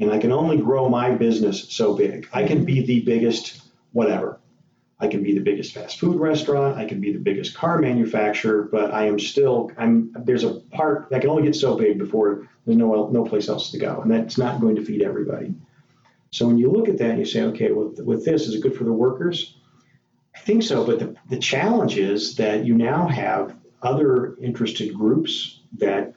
And 0.00 0.10
I 0.10 0.18
can 0.18 0.32
only 0.32 0.56
grow 0.56 0.88
my 0.88 1.12
business 1.12 1.72
so 1.72 1.94
big. 1.94 2.28
I 2.32 2.44
can 2.44 2.64
be 2.64 2.84
the 2.84 3.02
biggest 3.02 3.62
whatever. 3.92 4.40
I 4.98 5.06
can 5.06 5.22
be 5.22 5.34
the 5.34 5.40
biggest 5.40 5.74
fast 5.74 6.00
food 6.00 6.18
restaurant. 6.18 6.76
I 6.76 6.84
can 6.84 7.00
be 7.00 7.12
the 7.12 7.20
biggest 7.20 7.54
car 7.54 7.78
manufacturer, 7.78 8.64
but 8.64 8.92
I 8.92 9.06
am 9.06 9.18
still. 9.18 9.70
I'm. 9.76 10.12
There's 10.24 10.44
a 10.44 10.54
part 10.72 11.08
I 11.12 11.20
can 11.20 11.30
only 11.30 11.44
get 11.44 11.54
so 11.54 11.76
big 11.76 11.98
before 11.98 12.48
there's 12.66 12.78
no 12.78 13.08
no 13.08 13.24
place 13.24 13.48
else 13.48 13.70
to 13.72 13.78
go, 13.78 14.00
and 14.00 14.10
that's 14.10 14.38
not 14.38 14.60
going 14.60 14.76
to 14.76 14.84
feed 14.84 15.02
everybody. 15.02 15.54
So 16.32 16.46
when 16.46 16.58
you 16.58 16.70
look 16.70 16.88
at 16.88 16.98
that, 16.98 17.18
you 17.18 17.24
say, 17.24 17.42
okay, 17.42 17.70
with 17.70 18.00
with 18.00 18.24
this, 18.24 18.48
is 18.48 18.54
it 18.54 18.62
good 18.62 18.74
for 18.74 18.84
the 18.84 18.92
workers? 18.92 19.56
I 20.34 20.40
think 20.40 20.62
so, 20.62 20.84
but 20.84 20.98
the 20.98 21.14
the 21.28 21.38
challenge 21.38 21.96
is 21.96 22.36
that 22.36 22.64
you 22.64 22.74
now 22.74 23.06
have 23.06 23.56
other 23.82 24.36
interested 24.40 24.94
groups 24.94 25.60
that 25.78 26.14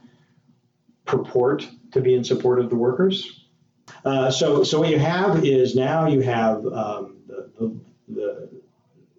purport 1.05 1.67
to 1.91 2.01
be 2.01 2.13
in 2.13 2.23
support 2.23 2.59
of 2.59 2.69
the 2.69 2.75
workers. 2.75 3.45
Uh, 4.03 4.29
so, 4.29 4.63
so 4.63 4.79
what 4.79 4.89
you 4.89 4.99
have 4.99 5.43
is 5.45 5.75
now 5.75 6.07
you 6.07 6.21
have 6.21 6.65
um, 6.67 7.17
the, 7.27 7.49
the, 7.57 7.79
the, 8.09 8.49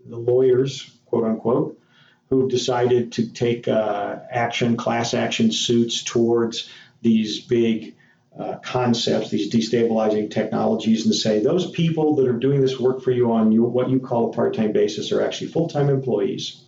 the 0.07 0.17
lawyers, 0.17 0.99
quote 1.07 1.25
unquote, 1.25 1.81
who've 2.29 2.51
decided 2.51 3.13
to 3.13 3.33
take 3.33 3.69
uh, 3.69 4.17
action, 4.31 4.77
class 4.77 5.15
action 5.15 5.51
suits 5.51 6.03
towards 6.03 6.71
these 7.03 7.41
big 7.41 7.96
uh, 8.39 8.57
concepts, 8.59 9.31
these 9.31 9.51
destabilizing 9.51 10.31
technologies, 10.31 11.07
and 11.07 11.15
say 11.15 11.41
those 11.41 11.71
people 11.71 12.17
that 12.17 12.29
are 12.29 12.39
doing 12.39 12.61
this 12.61 12.79
work 12.79 13.03
for 13.03 13.11
you 13.11 13.33
on 13.33 13.51
what 13.73 13.89
you 13.89 13.99
call 13.99 14.31
a 14.31 14.33
part-time 14.33 14.73
basis 14.73 15.13
are 15.13 15.23
actually 15.23 15.51
full-time 15.51 15.89
employees. 15.89 16.63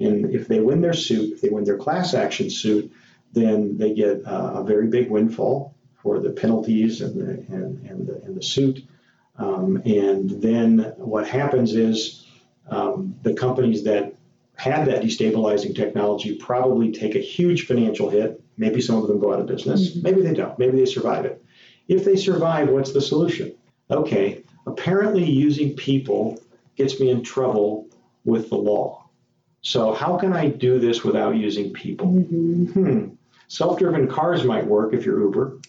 And 0.00 0.34
if 0.34 0.48
they 0.48 0.60
win 0.60 0.80
their 0.80 0.92
suit, 0.92 1.32
if 1.34 1.40
they 1.40 1.48
win 1.48 1.64
their 1.64 1.78
class 1.78 2.12
action 2.12 2.50
suit, 2.50 2.92
then 3.32 3.78
they 3.78 3.94
get 3.94 4.26
uh, 4.26 4.52
a 4.56 4.64
very 4.64 4.88
big 4.88 5.10
windfall 5.10 5.74
for 6.02 6.18
the 6.20 6.30
penalties 6.30 7.00
and 7.00 7.20
the, 7.20 7.30
and, 7.54 7.86
and 7.88 8.06
the, 8.06 8.20
and 8.22 8.36
the 8.36 8.42
suit. 8.42 8.84
Um, 9.38 9.82
and 9.84 10.42
then 10.42 10.94
what 10.96 11.28
happens 11.28 11.74
is 11.74 12.26
um, 12.68 13.14
the 13.22 13.34
companies 13.34 13.84
that 13.84 14.14
had 14.54 14.86
that 14.86 15.02
destabilizing 15.02 15.74
technology 15.74 16.36
probably 16.36 16.90
take 16.92 17.14
a 17.14 17.20
huge 17.20 17.66
financial 17.66 18.08
hit. 18.08 18.42
Maybe 18.58 18.80
some 18.80 18.96
of 18.96 19.08
them 19.08 19.20
go 19.20 19.32
out 19.32 19.40
of 19.40 19.46
business. 19.46 19.96
Maybe 19.96 20.22
they 20.22 20.34
don't. 20.34 20.58
Maybe 20.58 20.78
they 20.78 20.86
survive 20.86 21.24
it. 21.24 21.44
If 21.88 22.04
they 22.04 22.16
survive, 22.16 22.68
what's 22.68 22.92
the 22.92 23.00
solution? 23.00 23.54
Okay, 23.90 24.42
apparently 24.66 25.24
using 25.24 25.76
people 25.76 26.40
gets 26.76 26.98
me 26.98 27.10
in 27.10 27.22
trouble 27.22 27.88
with 28.24 28.48
the 28.48 28.56
law. 28.56 29.08
So 29.62 29.92
how 29.92 30.16
can 30.16 30.32
I 30.32 30.48
do 30.48 30.78
this 30.78 31.04
without 31.04 31.36
using 31.36 31.72
people? 31.72 32.06
Hmm. 32.06 33.08
Self-driven 33.48 34.08
cars 34.08 34.44
might 34.44 34.66
work 34.66 34.92
if 34.92 35.04
you're 35.04 35.20
Uber, 35.20 35.60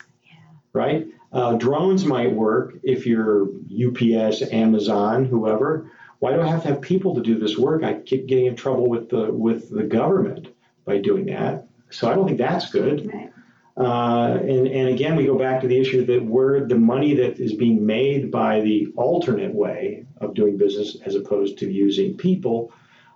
right? 0.74 1.08
Uh, 1.32 1.54
drones 1.54 2.06
might 2.06 2.32
work 2.32 2.76
if 2.84 3.06
you're 3.06 3.48
UPS, 3.72 4.42
Amazon, 4.52 5.26
whoever. 5.26 5.92
Why 6.20 6.34
do 6.34 6.42
I 6.42 6.48
have 6.48 6.64
to 6.64 6.70
have 6.70 6.82
people 6.82 7.16
to 7.16 7.22
do 7.22 7.38
this 7.38 7.58
work? 7.58 7.84
I 7.84 7.94
keep 7.94 8.26
getting 8.28 8.46
in 8.46 8.56
trouble 8.56 8.90
with 8.90 9.10
the 9.10 9.32
with 9.32 9.70
the 9.70 9.84
government 9.84 10.48
by 10.86 10.98
doing 10.98 11.26
that. 11.28 11.67
So 11.90 12.10
I 12.10 12.16
don't 12.16 12.26
think 12.26 12.38
that's 12.38 12.70
good. 12.70 13.12
Right. 13.14 13.32
Uh, 13.78 14.40
and, 14.42 14.68
and 14.68 14.90
again, 14.90 15.16
we 15.16 15.26
go 15.26 15.38
back 15.38 15.62
to 15.62 15.68
the 15.68 15.78
issue 15.78 16.04
that 16.06 16.26
where 16.26 16.66
the 16.66 16.76
money 16.78 17.14
that 17.14 17.40
is 17.40 17.54
being 17.54 17.86
made 17.86 18.32
by 18.32 18.60
the 18.62 18.88
alternate 18.96 19.54
way 19.54 20.06
of 20.20 20.34
doing 20.34 20.58
business, 20.58 20.98
as 21.06 21.14
opposed 21.14 21.60
to 21.60 21.72
using 21.72 22.18
people, 22.18 22.72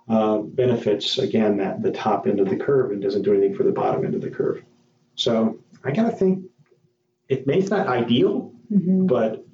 uh, 0.08 0.38
benefits 0.38 1.18
again 1.18 1.56
that 1.56 1.82
the 1.82 1.90
top 1.90 2.26
end 2.28 2.38
of 2.38 2.48
the 2.48 2.56
curve 2.56 2.92
and 2.92 3.02
doesn't 3.02 3.22
do 3.22 3.32
anything 3.32 3.54
for 3.56 3.64
the 3.64 3.72
bottom 3.72 4.04
end 4.04 4.14
of 4.14 4.20
the 4.20 4.30
curve. 4.30 4.62
So 5.16 5.58
I 5.84 5.90
gotta 5.90 6.14
think 6.14 6.44
it 7.28 7.46
may 7.46 7.58
not 7.60 7.88
ideal, 7.88 8.52
Mhm. 8.72 9.06
but 9.06 9.44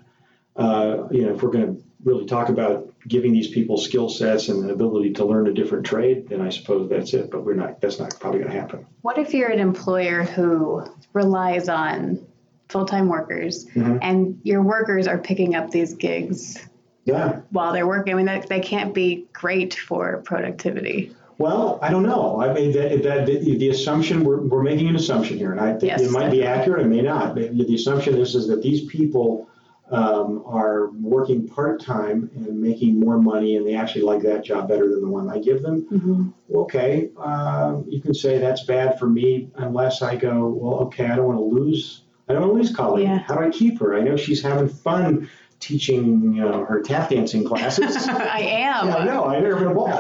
uh, 0.56 1.08
you 1.10 1.22
know 1.22 1.34
if 1.34 1.42
we're 1.42 1.50
going 1.50 1.76
to 1.76 1.82
really 2.04 2.26
talk 2.26 2.48
about 2.48 2.87
giving 3.06 3.32
these 3.32 3.48
people 3.48 3.76
skill 3.76 4.08
sets 4.08 4.48
and 4.48 4.68
the 4.68 4.72
ability 4.72 5.12
to 5.14 5.24
learn 5.24 5.46
a 5.46 5.52
different 5.52 5.86
trade, 5.86 6.28
then 6.28 6.40
I 6.40 6.48
suppose 6.48 6.88
that's 6.90 7.14
it. 7.14 7.30
But 7.30 7.44
we're 7.44 7.54
not. 7.54 7.80
That's 7.80 7.98
not 7.98 8.18
probably 8.18 8.40
going 8.40 8.52
to 8.52 8.60
happen. 8.60 8.86
What 9.02 9.18
if 9.18 9.32
you're 9.32 9.50
an 9.50 9.60
employer 9.60 10.24
who 10.24 10.84
relies 11.12 11.68
on 11.68 12.26
full-time 12.68 13.08
workers 13.08 13.66
Mhm. 13.74 13.98
and 14.02 14.40
your 14.42 14.62
workers 14.62 15.06
are 15.06 15.16
picking 15.18 15.54
up 15.54 15.70
these 15.70 15.94
gigs 15.94 16.58
Yeah. 17.04 17.40
while 17.50 17.72
they're 17.72 17.86
working? 17.86 18.12
I 18.12 18.16
mean, 18.16 18.26
that, 18.26 18.48
that 18.48 18.62
can't 18.62 18.92
be 18.92 19.26
great 19.32 19.74
for 19.74 20.20
productivity. 20.24 21.12
Well, 21.38 21.78
I 21.80 21.90
don't 21.90 22.02
know. 22.02 22.42
I 22.42 22.52
mean, 22.52 22.72
that, 22.72 23.02
that 23.04 23.26
the, 23.26 23.56
the 23.56 23.68
assumption 23.70 24.24
we're, 24.24 24.40
we're 24.40 24.62
making 24.64 24.88
an 24.88 24.96
assumption 24.96 25.38
here, 25.38 25.52
and 25.52 25.60
I 25.60 25.70
think 25.70 25.84
Yes, 25.84 26.02
it 26.02 26.10
might 26.10 26.30
be 26.32 26.44
accurate, 26.44 26.84
it 26.84 26.88
may 26.88 27.00
not. 27.00 27.36
But 27.36 27.56
the 27.56 27.74
assumption 27.76 28.16
is 28.16 28.34
is 28.34 28.48
that 28.48 28.60
these 28.60 28.84
people 28.86 29.47
um, 29.90 30.42
are 30.46 30.90
working 31.00 31.48
part 31.48 31.80
time 31.80 32.30
and 32.34 32.60
making 32.60 33.00
more 33.00 33.18
money, 33.18 33.56
and 33.56 33.66
they 33.66 33.74
actually 33.74 34.02
like 34.02 34.22
that 34.22 34.44
job 34.44 34.68
better 34.68 34.88
than 34.88 35.00
the 35.00 35.08
one 35.08 35.30
I 35.30 35.38
give 35.38 35.62
them. 35.62 35.86
Mm-hmm. 35.90 36.56
Okay, 36.56 37.10
uh, 37.18 37.80
you 37.86 38.00
can 38.00 38.14
say 38.14 38.38
that's 38.38 38.64
bad 38.64 38.98
for 38.98 39.08
me 39.08 39.50
unless 39.56 40.02
I 40.02 40.16
go, 40.16 40.46
well, 40.46 40.80
okay, 40.86 41.06
I 41.06 41.16
don't 41.16 41.26
want 41.26 41.38
to 41.38 41.44
lose. 41.44 42.02
I 42.28 42.34
don't 42.34 42.42
want 42.42 42.52
to 42.54 42.58
lose 42.58 42.76
Colleen. 42.76 43.06
Yeah. 43.06 43.18
How 43.18 43.36
do 43.36 43.44
I 43.44 43.50
keep 43.50 43.78
her? 43.80 43.94
I 43.94 44.00
know 44.00 44.16
she's 44.16 44.42
having 44.42 44.68
fun 44.68 45.30
teaching 45.60 46.34
you 46.34 46.42
know, 46.42 46.64
her 46.64 46.82
tap 46.82 47.10
dancing 47.10 47.44
classes. 47.44 47.96
I 48.08 48.40
am. 48.40 48.88
Yeah, 48.88 48.96
I 48.96 49.04
know. 49.04 49.24
I've 49.24 49.42
never 49.42 49.56
been 49.56 49.68
a 49.68 49.74
ball. 49.74 49.98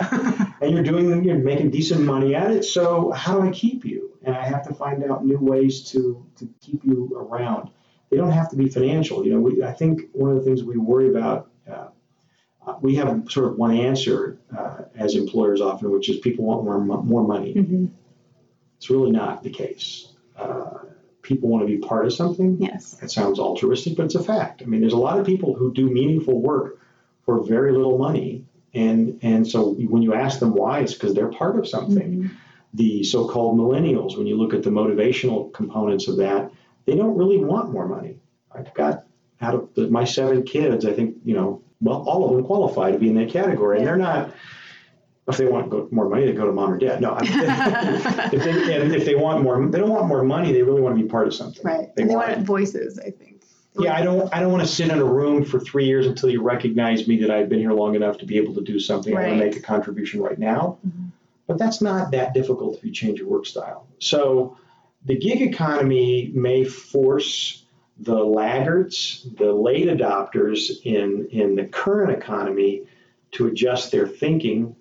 and 0.60 0.72
you're 0.72 0.82
doing, 0.82 1.24
you're 1.24 1.36
making 1.36 1.70
decent 1.70 2.02
money 2.02 2.34
at 2.34 2.50
it. 2.50 2.64
So 2.64 3.10
how 3.12 3.40
do 3.40 3.48
I 3.48 3.50
keep 3.50 3.84
you? 3.84 4.12
And 4.22 4.36
I 4.36 4.44
have 4.44 4.66
to 4.68 4.74
find 4.74 5.02
out 5.10 5.24
new 5.24 5.38
ways 5.38 5.90
to 5.92 6.24
to 6.36 6.48
keep 6.60 6.84
you 6.84 7.10
around. 7.16 7.70
They 8.10 8.16
don't 8.16 8.32
have 8.32 8.50
to 8.50 8.56
be 8.56 8.68
financial. 8.68 9.24
You 9.24 9.34
know, 9.34 9.40
we, 9.40 9.62
I 9.62 9.72
think 9.72 10.02
one 10.12 10.30
of 10.30 10.36
the 10.36 10.42
things 10.42 10.62
we 10.62 10.76
worry 10.76 11.08
about. 11.08 11.50
Uh, 11.70 11.88
we 12.80 12.96
have 12.96 13.24
sort 13.30 13.46
of 13.50 13.56
one 13.56 13.76
answer 13.76 14.38
uh, 14.56 14.82
as 14.94 15.14
employers 15.14 15.60
often, 15.60 15.90
which 15.90 16.08
is 16.08 16.18
people 16.18 16.44
want 16.44 16.64
more 16.64 16.78
more 16.78 17.26
money. 17.26 17.54
Mm-hmm. 17.54 17.86
It's 18.76 18.90
really 18.90 19.10
not 19.10 19.42
the 19.42 19.50
case. 19.50 20.12
Uh, 20.36 20.78
people 21.22 21.48
want 21.48 21.66
to 21.66 21.66
be 21.66 21.78
part 21.78 22.06
of 22.06 22.12
something. 22.12 22.58
Yes. 22.60 22.96
It 23.02 23.10
sounds 23.10 23.38
altruistic, 23.38 23.96
but 23.96 24.04
it's 24.06 24.14
a 24.14 24.22
fact. 24.22 24.62
I 24.62 24.66
mean, 24.66 24.80
there's 24.80 24.92
a 24.92 24.98
lot 24.98 25.18
of 25.18 25.26
people 25.26 25.54
who 25.54 25.72
do 25.72 25.90
meaningful 25.90 26.40
work 26.40 26.78
for 27.24 27.42
very 27.42 27.72
little 27.72 27.98
money, 27.98 28.44
and 28.74 29.18
and 29.22 29.46
so 29.46 29.72
when 29.72 30.02
you 30.02 30.14
ask 30.14 30.38
them 30.38 30.52
why, 30.54 30.80
it's 30.80 30.94
because 30.94 31.14
they're 31.14 31.32
part 31.32 31.58
of 31.58 31.66
something. 31.66 32.12
Mm-hmm. 32.12 32.34
The 32.74 33.02
so-called 33.02 33.58
millennials, 33.58 34.18
when 34.18 34.26
you 34.26 34.36
look 34.36 34.52
at 34.52 34.62
the 34.62 34.70
motivational 34.70 35.50
components 35.54 36.06
of 36.06 36.18
that, 36.18 36.52
they 36.88 36.96
don't 36.96 37.16
really 37.16 37.36
want 37.36 37.70
more 37.70 37.86
money. 37.86 38.16
I've 38.50 38.72
got 38.72 39.04
out 39.42 39.54
of 39.54 39.68
the, 39.74 39.88
my 39.90 40.04
seven 40.04 40.42
kids, 40.42 40.86
I 40.86 40.92
think 40.94 41.16
you 41.22 41.34
know, 41.34 41.62
well, 41.82 42.02
all 42.08 42.24
of 42.28 42.34
them 42.34 42.44
qualify 42.44 42.90
to 42.90 42.98
be 42.98 43.08
in 43.10 43.14
that 43.16 43.28
category, 43.28 43.78
and 43.78 43.86
they're 43.86 43.96
not. 43.96 44.32
If 45.28 45.36
they 45.36 45.44
want 45.46 45.92
more 45.92 46.08
money, 46.08 46.24
they 46.24 46.32
go 46.32 46.46
to 46.46 46.52
mom 46.52 46.72
or 46.72 46.78
dad. 46.78 47.02
No, 47.02 47.12
I'm, 47.12 47.26
if 48.32 48.42
they 48.42 48.80
and 48.80 48.94
if 48.94 49.04
they 49.04 49.14
want 49.14 49.42
more, 49.42 49.64
they 49.68 49.78
don't 49.78 49.90
want 49.90 50.06
more 50.06 50.24
money. 50.24 50.52
They 50.52 50.62
really 50.62 50.80
want 50.80 50.96
to 50.96 51.02
be 51.02 51.06
part 51.06 51.26
of 51.26 51.34
something. 51.34 51.62
Right. 51.62 51.94
They 51.94 52.02
and 52.02 52.10
they 52.10 52.16
want- 52.16 52.28
wanted 52.30 52.46
voices, 52.46 52.98
I 52.98 53.10
think. 53.10 53.42
They 53.76 53.84
Yeah, 53.84 53.94
I 53.94 54.02
don't. 54.02 54.34
I 54.34 54.40
don't 54.40 54.50
want 54.50 54.62
to 54.66 54.68
sit 54.68 54.90
in 54.90 54.98
a 54.98 55.04
room 55.04 55.44
for 55.44 55.60
three 55.60 55.84
years 55.84 56.06
until 56.06 56.30
you 56.30 56.40
recognize 56.40 57.06
me 57.06 57.18
that 57.20 57.30
I've 57.30 57.50
been 57.50 57.58
here 57.58 57.72
long 57.74 57.94
enough 57.94 58.16
to 58.18 58.26
be 58.26 58.38
able 58.38 58.54
to 58.54 58.62
do 58.62 58.80
something. 58.80 59.12
I 59.14 59.20
want 59.20 59.32
Right. 59.32 59.38
to 59.38 59.44
make 59.44 59.56
a 59.56 59.60
contribution 59.60 60.22
right 60.22 60.38
now. 60.38 60.78
Mhm. 60.88 61.10
But 61.46 61.58
that's 61.58 61.82
not 61.82 62.10
that 62.12 62.32
difficult 62.32 62.78
if 62.78 62.84
you 62.84 62.90
change 62.90 63.18
your 63.18 63.28
work 63.28 63.44
style. 63.44 63.86
So 63.98 64.56
the 65.04 65.16
gig 65.16 65.42
economy 65.42 66.30
may 66.34 66.64
force 66.64 67.64
the 67.98 68.16
laggards, 68.16 69.26
the 69.36 69.52
late 69.52 69.88
adopters 69.88 70.70
in 70.84 71.28
in 71.30 71.56
the 71.56 71.64
current 71.64 72.12
economy 72.12 72.84
to 73.32 73.46
adjust 73.46 73.90
their 73.90 74.06
thinking 74.06 74.76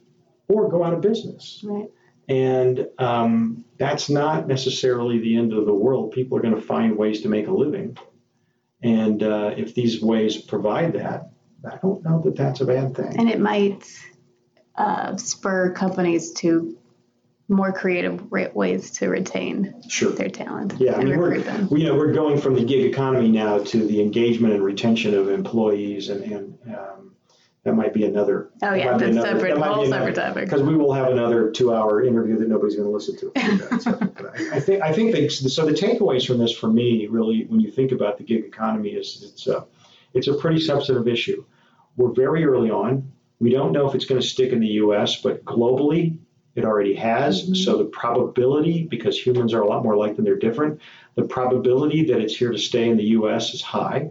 or 0.48 0.70
go 0.70 0.84
out 0.84 0.94
of 0.94 1.02
business. 1.02 1.62
Right. 1.64 1.90
And 2.30 2.88
um, 2.98 3.64
that's 3.78 4.10
not 4.10 4.48
necessarily 4.48 5.20
the 5.20 5.38
end 5.38 5.54
of 5.54 5.66
the 5.66 5.74
world. 5.74 6.12
People 6.12 6.38
are 6.38 6.42
going 6.42 6.56
to 6.56 6.62
find 6.62 6.98
ways 6.98 7.22
to 7.22 7.30
make 7.30 7.48
a 7.48 7.52
living. 7.52 7.98
And 8.82 9.24
uh, 9.24 9.54
if 9.58 9.74
these 9.74 10.02
ways 10.02 10.38
provide 10.38 10.94
that, 10.94 11.32
I 11.70 11.78
don't 11.78 12.04
know 12.04 12.22
that 12.26 12.36
that's 12.36 12.62
a 12.62 12.66
bad 12.66 12.96
thing. 12.96 13.18
And 13.18 13.30
it 13.30 13.40
might 13.40 13.90
uh, 14.76 15.16
spur 15.18 15.72
companies 15.72 16.34
to 16.34 16.78
more 17.50 17.72
creative 17.72 18.30
ways 18.32 18.92
to 18.92 19.08
retain 19.08 19.82
Sure. 19.88 20.12
their 20.12 20.30
talent 20.30 20.74
Yeah, 20.80 20.96
I 20.96 21.04
mean, 21.04 21.18
we're, 21.18 21.40
them. 21.40 21.70
we, 21.70 21.82
you 21.82 21.88
know, 21.88 21.96
we're 21.96 22.12
going 22.14 22.40
from 22.42 22.56
the 22.56 22.64
gig 22.66 22.84
economy 22.86 23.30
now 23.30 23.60
to 23.60 23.86
the 23.88 24.02
engagement 24.02 24.54
and 24.54 24.64
retention 24.64 25.14
of 25.14 25.30
employees, 25.30 26.10
and, 26.10 26.24
and 26.24 26.58
um, 26.76 27.14
that 27.64 27.74
might 27.74 27.94
be 27.94 28.04
another. 28.06 28.50
Oh 28.62 28.74
yeah, 28.74 28.98
that's 28.98 29.04
another- 29.12 29.28
separate, 29.40 29.56
that 29.56 29.64
whole 29.74 29.86
separate 29.86 30.16
topic. 30.16 30.46
because 30.46 30.62
we 30.62 30.76
will 30.76 30.92
have 30.94 31.08
another 31.12 31.50
two-hour 31.52 32.04
interview 32.04 32.38
that 32.38 32.50
nobody's 32.50 32.76
going 32.76 32.88
to 32.88 32.94
listen 32.94 33.18
to. 33.18 33.80
So, 33.80 33.98
I, 34.54 34.58
I 34.58 34.60
think 34.60 34.82
I 34.84 34.92
think 34.94 35.14
they, 35.14 35.30
so. 35.30 35.66
The 35.66 35.72
takeaways 35.72 36.28
from 36.28 36.40
this, 36.40 36.52
for 36.52 36.68
me, 36.68 37.08
really, 37.08 37.46
when 37.48 37.60
you 37.62 37.72
think 37.72 37.92
about 37.94 38.18
the 38.18 38.24
gig 38.26 38.44
economy, 38.46 38.90
is 38.90 39.24
it's 39.24 39.48
a 39.48 39.66
it's 40.14 40.28
a 40.28 40.34
pretty 40.34 40.60
substantive 40.60 41.08
issue. 41.08 41.46
We're 41.96 42.12
very 42.14 42.44
early 42.46 42.70
on. 42.72 43.12
We 43.40 43.52
don't 43.52 43.72
know 43.72 43.88
if 43.88 43.96
it's 43.96 44.06
going 44.06 44.20
to 44.22 44.28
stick 44.28 44.52
in 44.52 44.60
the 44.60 44.68
U.S., 44.84 45.22
but 45.22 45.44
globally, 45.46 46.18
it 46.58 46.66
already 46.66 46.96
has. 46.96 47.50
Mhm. 47.50 47.56
So 47.56 47.78
the 47.78 47.86
probability, 47.86 48.84
because 48.84 49.18
humans 49.18 49.54
are 49.54 49.62
a 49.62 49.68
lot 49.68 49.84
more 49.84 49.94
alike 49.94 50.16
than 50.16 50.26
they're 50.26 50.36
different, 50.36 50.80
the 51.16 51.24
probability 51.24 52.06
that 52.06 52.20
it's 52.20 52.36
here 52.36 52.52
to 52.52 52.58
stay 52.58 52.90
in 52.90 52.98
the 52.98 53.12
U.S. 53.20 53.54
is 53.54 53.62
high. 53.62 54.10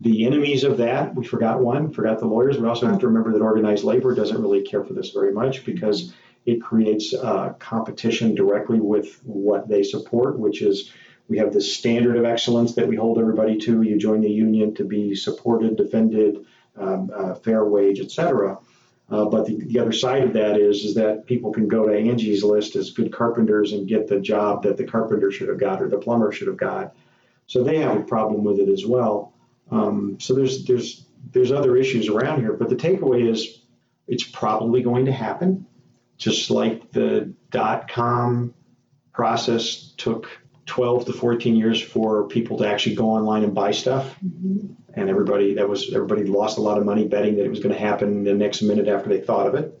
The 0.00 0.26
enemies 0.26 0.64
of 0.64 0.78
that, 0.78 1.14
we 1.14 1.24
forgot 1.24 1.60
one, 1.60 1.92
forgot 1.92 2.18
the 2.18 2.26
lawyers. 2.26 2.58
We 2.58 2.66
also 2.66 2.86
have 2.86 2.98
to 3.00 3.06
remember 3.06 3.32
that 3.32 3.42
organized 3.42 3.84
labor 3.84 4.14
doesn't 4.14 4.40
really 4.40 4.62
care 4.62 4.82
for 4.82 4.94
this 4.94 5.10
very 5.10 5.32
much 5.32 5.64
because 5.64 6.12
it 6.44 6.60
creates 6.60 7.14
uh, 7.14 7.50
competition 7.60 8.34
directly 8.34 8.80
with 8.80 9.20
what 9.24 9.68
they 9.68 9.82
support, 9.82 10.38
which 10.38 10.62
is 10.62 10.90
we 11.28 11.38
have 11.38 11.52
this 11.52 11.72
standard 11.74 12.16
of 12.16 12.24
excellence 12.24 12.74
that 12.74 12.88
we 12.88 12.96
hold 12.96 13.18
everybody 13.18 13.58
to. 13.58 13.82
You 13.82 13.96
join 13.96 14.22
the 14.22 14.30
union 14.30 14.74
to 14.74 14.84
be 14.84 15.14
supported, 15.14 15.76
defended, 15.76 16.44
um, 16.76 17.10
uh, 17.14 17.34
fair 17.34 17.64
wage, 17.64 18.00
et 18.00 18.10
cetera. 18.10 18.58
Uh, 19.12 19.26
but 19.26 19.44
the, 19.46 19.56
the 19.66 19.78
other 19.78 19.92
side 19.92 20.22
of 20.22 20.32
that 20.32 20.56
is, 20.58 20.84
is 20.84 20.94
that 20.94 21.26
people 21.26 21.52
can 21.52 21.68
go 21.68 21.86
to 21.86 21.94
Angie's 21.94 22.42
list 22.42 22.76
as 22.76 22.90
good 22.92 23.12
carpenters 23.12 23.72
and 23.74 23.86
get 23.86 24.08
the 24.08 24.18
job 24.18 24.62
that 24.62 24.78
the 24.78 24.84
carpenter 24.84 25.30
should 25.30 25.48
have 25.48 25.58
got 25.58 25.82
or 25.82 25.88
the 25.88 25.98
plumber 25.98 26.32
should 26.32 26.48
have 26.48 26.56
got. 26.56 26.96
So 27.46 27.62
they 27.62 27.78
have 27.78 27.96
a 27.96 28.02
problem 28.04 28.42
with 28.42 28.58
it 28.58 28.70
as 28.70 28.86
well. 28.86 29.34
Um, 29.70 30.16
so 30.18 30.34
there's 30.34 30.64
there's 30.64 31.04
there's 31.32 31.52
other 31.52 31.76
issues 31.76 32.08
around 32.08 32.40
here, 32.40 32.54
but 32.54 32.68
the 32.70 32.76
takeaway 32.76 33.30
is 33.30 33.60
it's 34.08 34.24
probably 34.24 34.82
going 34.82 35.04
to 35.06 35.12
happen, 35.12 35.66
just 36.16 36.50
like 36.50 36.90
the 36.92 37.34
dot 37.50 37.88
com 37.90 38.54
process 39.12 39.92
took 39.98 40.28
12 40.66 41.06
to 41.06 41.12
14 41.12 41.54
years 41.54 41.82
for 41.82 42.28
people 42.28 42.58
to 42.58 42.66
actually 42.66 42.94
go 42.94 43.10
online 43.10 43.44
and 43.44 43.54
buy 43.54 43.72
stuff 43.72 44.16
Mhm. 44.24 44.74
And 44.94 45.08
everybody 45.08 45.54
that 45.54 45.68
was 45.68 45.92
everybody 45.94 46.24
lost 46.24 46.58
a 46.58 46.60
lot 46.60 46.78
of 46.78 46.84
money 46.84 47.06
betting 47.06 47.36
that 47.36 47.44
it 47.44 47.50
was 47.50 47.60
going 47.60 47.74
to 47.74 47.80
happen 47.80 48.24
the 48.24 48.34
next 48.34 48.62
minute 48.62 48.88
after 48.88 49.08
they 49.08 49.20
thought 49.20 49.46
of 49.46 49.54
it. 49.54 49.78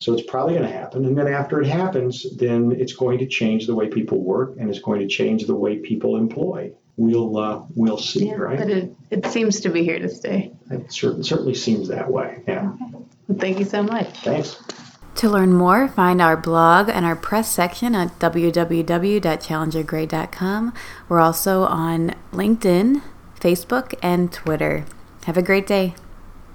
So 0.00 0.12
it's 0.12 0.22
probably 0.22 0.54
going 0.54 0.66
to 0.66 0.72
happen, 0.72 1.04
and 1.04 1.18
then 1.18 1.26
after 1.26 1.60
it 1.60 1.66
happens, 1.66 2.24
then 2.36 2.70
it's 2.70 2.92
going 2.92 3.18
to 3.18 3.26
change 3.26 3.66
the 3.66 3.74
way 3.74 3.88
people 3.88 4.22
work, 4.22 4.54
and 4.58 4.70
it's 4.70 4.78
going 4.78 5.00
to 5.00 5.08
change 5.08 5.46
the 5.46 5.56
way 5.56 5.78
people 5.78 6.16
employ. 6.16 6.70
We'll 6.96 7.36
uh, 7.36 7.62
we'll 7.74 7.98
see, 7.98 8.28
Yeah, 8.28 8.34
right? 8.34 8.58
but 8.58 8.70
it, 8.70 8.94
it 9.10 9.26
seems 9.26 9.60
to 9.60 9.70
be 9.70 9.82
here 9.82 9.98
to 9.98 10.08
stay. 10.08 10.52
It 10.70 10.92
cer- 10.92 11.20
certainly 11.22 11.54
seems 11.54 11.88
that 11.88 12.10
way. 12.10 12.42
Yeah. 12.46 12.72
Well, 13.26 13.38
thank 13.38 13.58
you 13.58 13.64
so 13.64 13.82
much. 13.82 14.08
Thanks. 14.20 14.62
To 15.16 15.28
learn 15.28 15.52
more, 15.52 15.88
find 15.88 16.22
our 16.22 16.36
blog 16.36 16.88
and 16.88 17.04
our 17.04 17.16
press 17.16 17.50
section 17.50 17.96
at 17.96 18.20
www.challengergray.com. 18.20 20.72
We're 21.08 21.20
also 21.20 21.64
on 21.64 22.14
LinkedIn, 22.32 23.02
Facebook, 23.40 23.94
and 24.02 24.32
Twitter. 24.32 24.84
Have 25.24 25.36
a 25.36 25.42
great 25.42 25.66
day. 25.66 25.94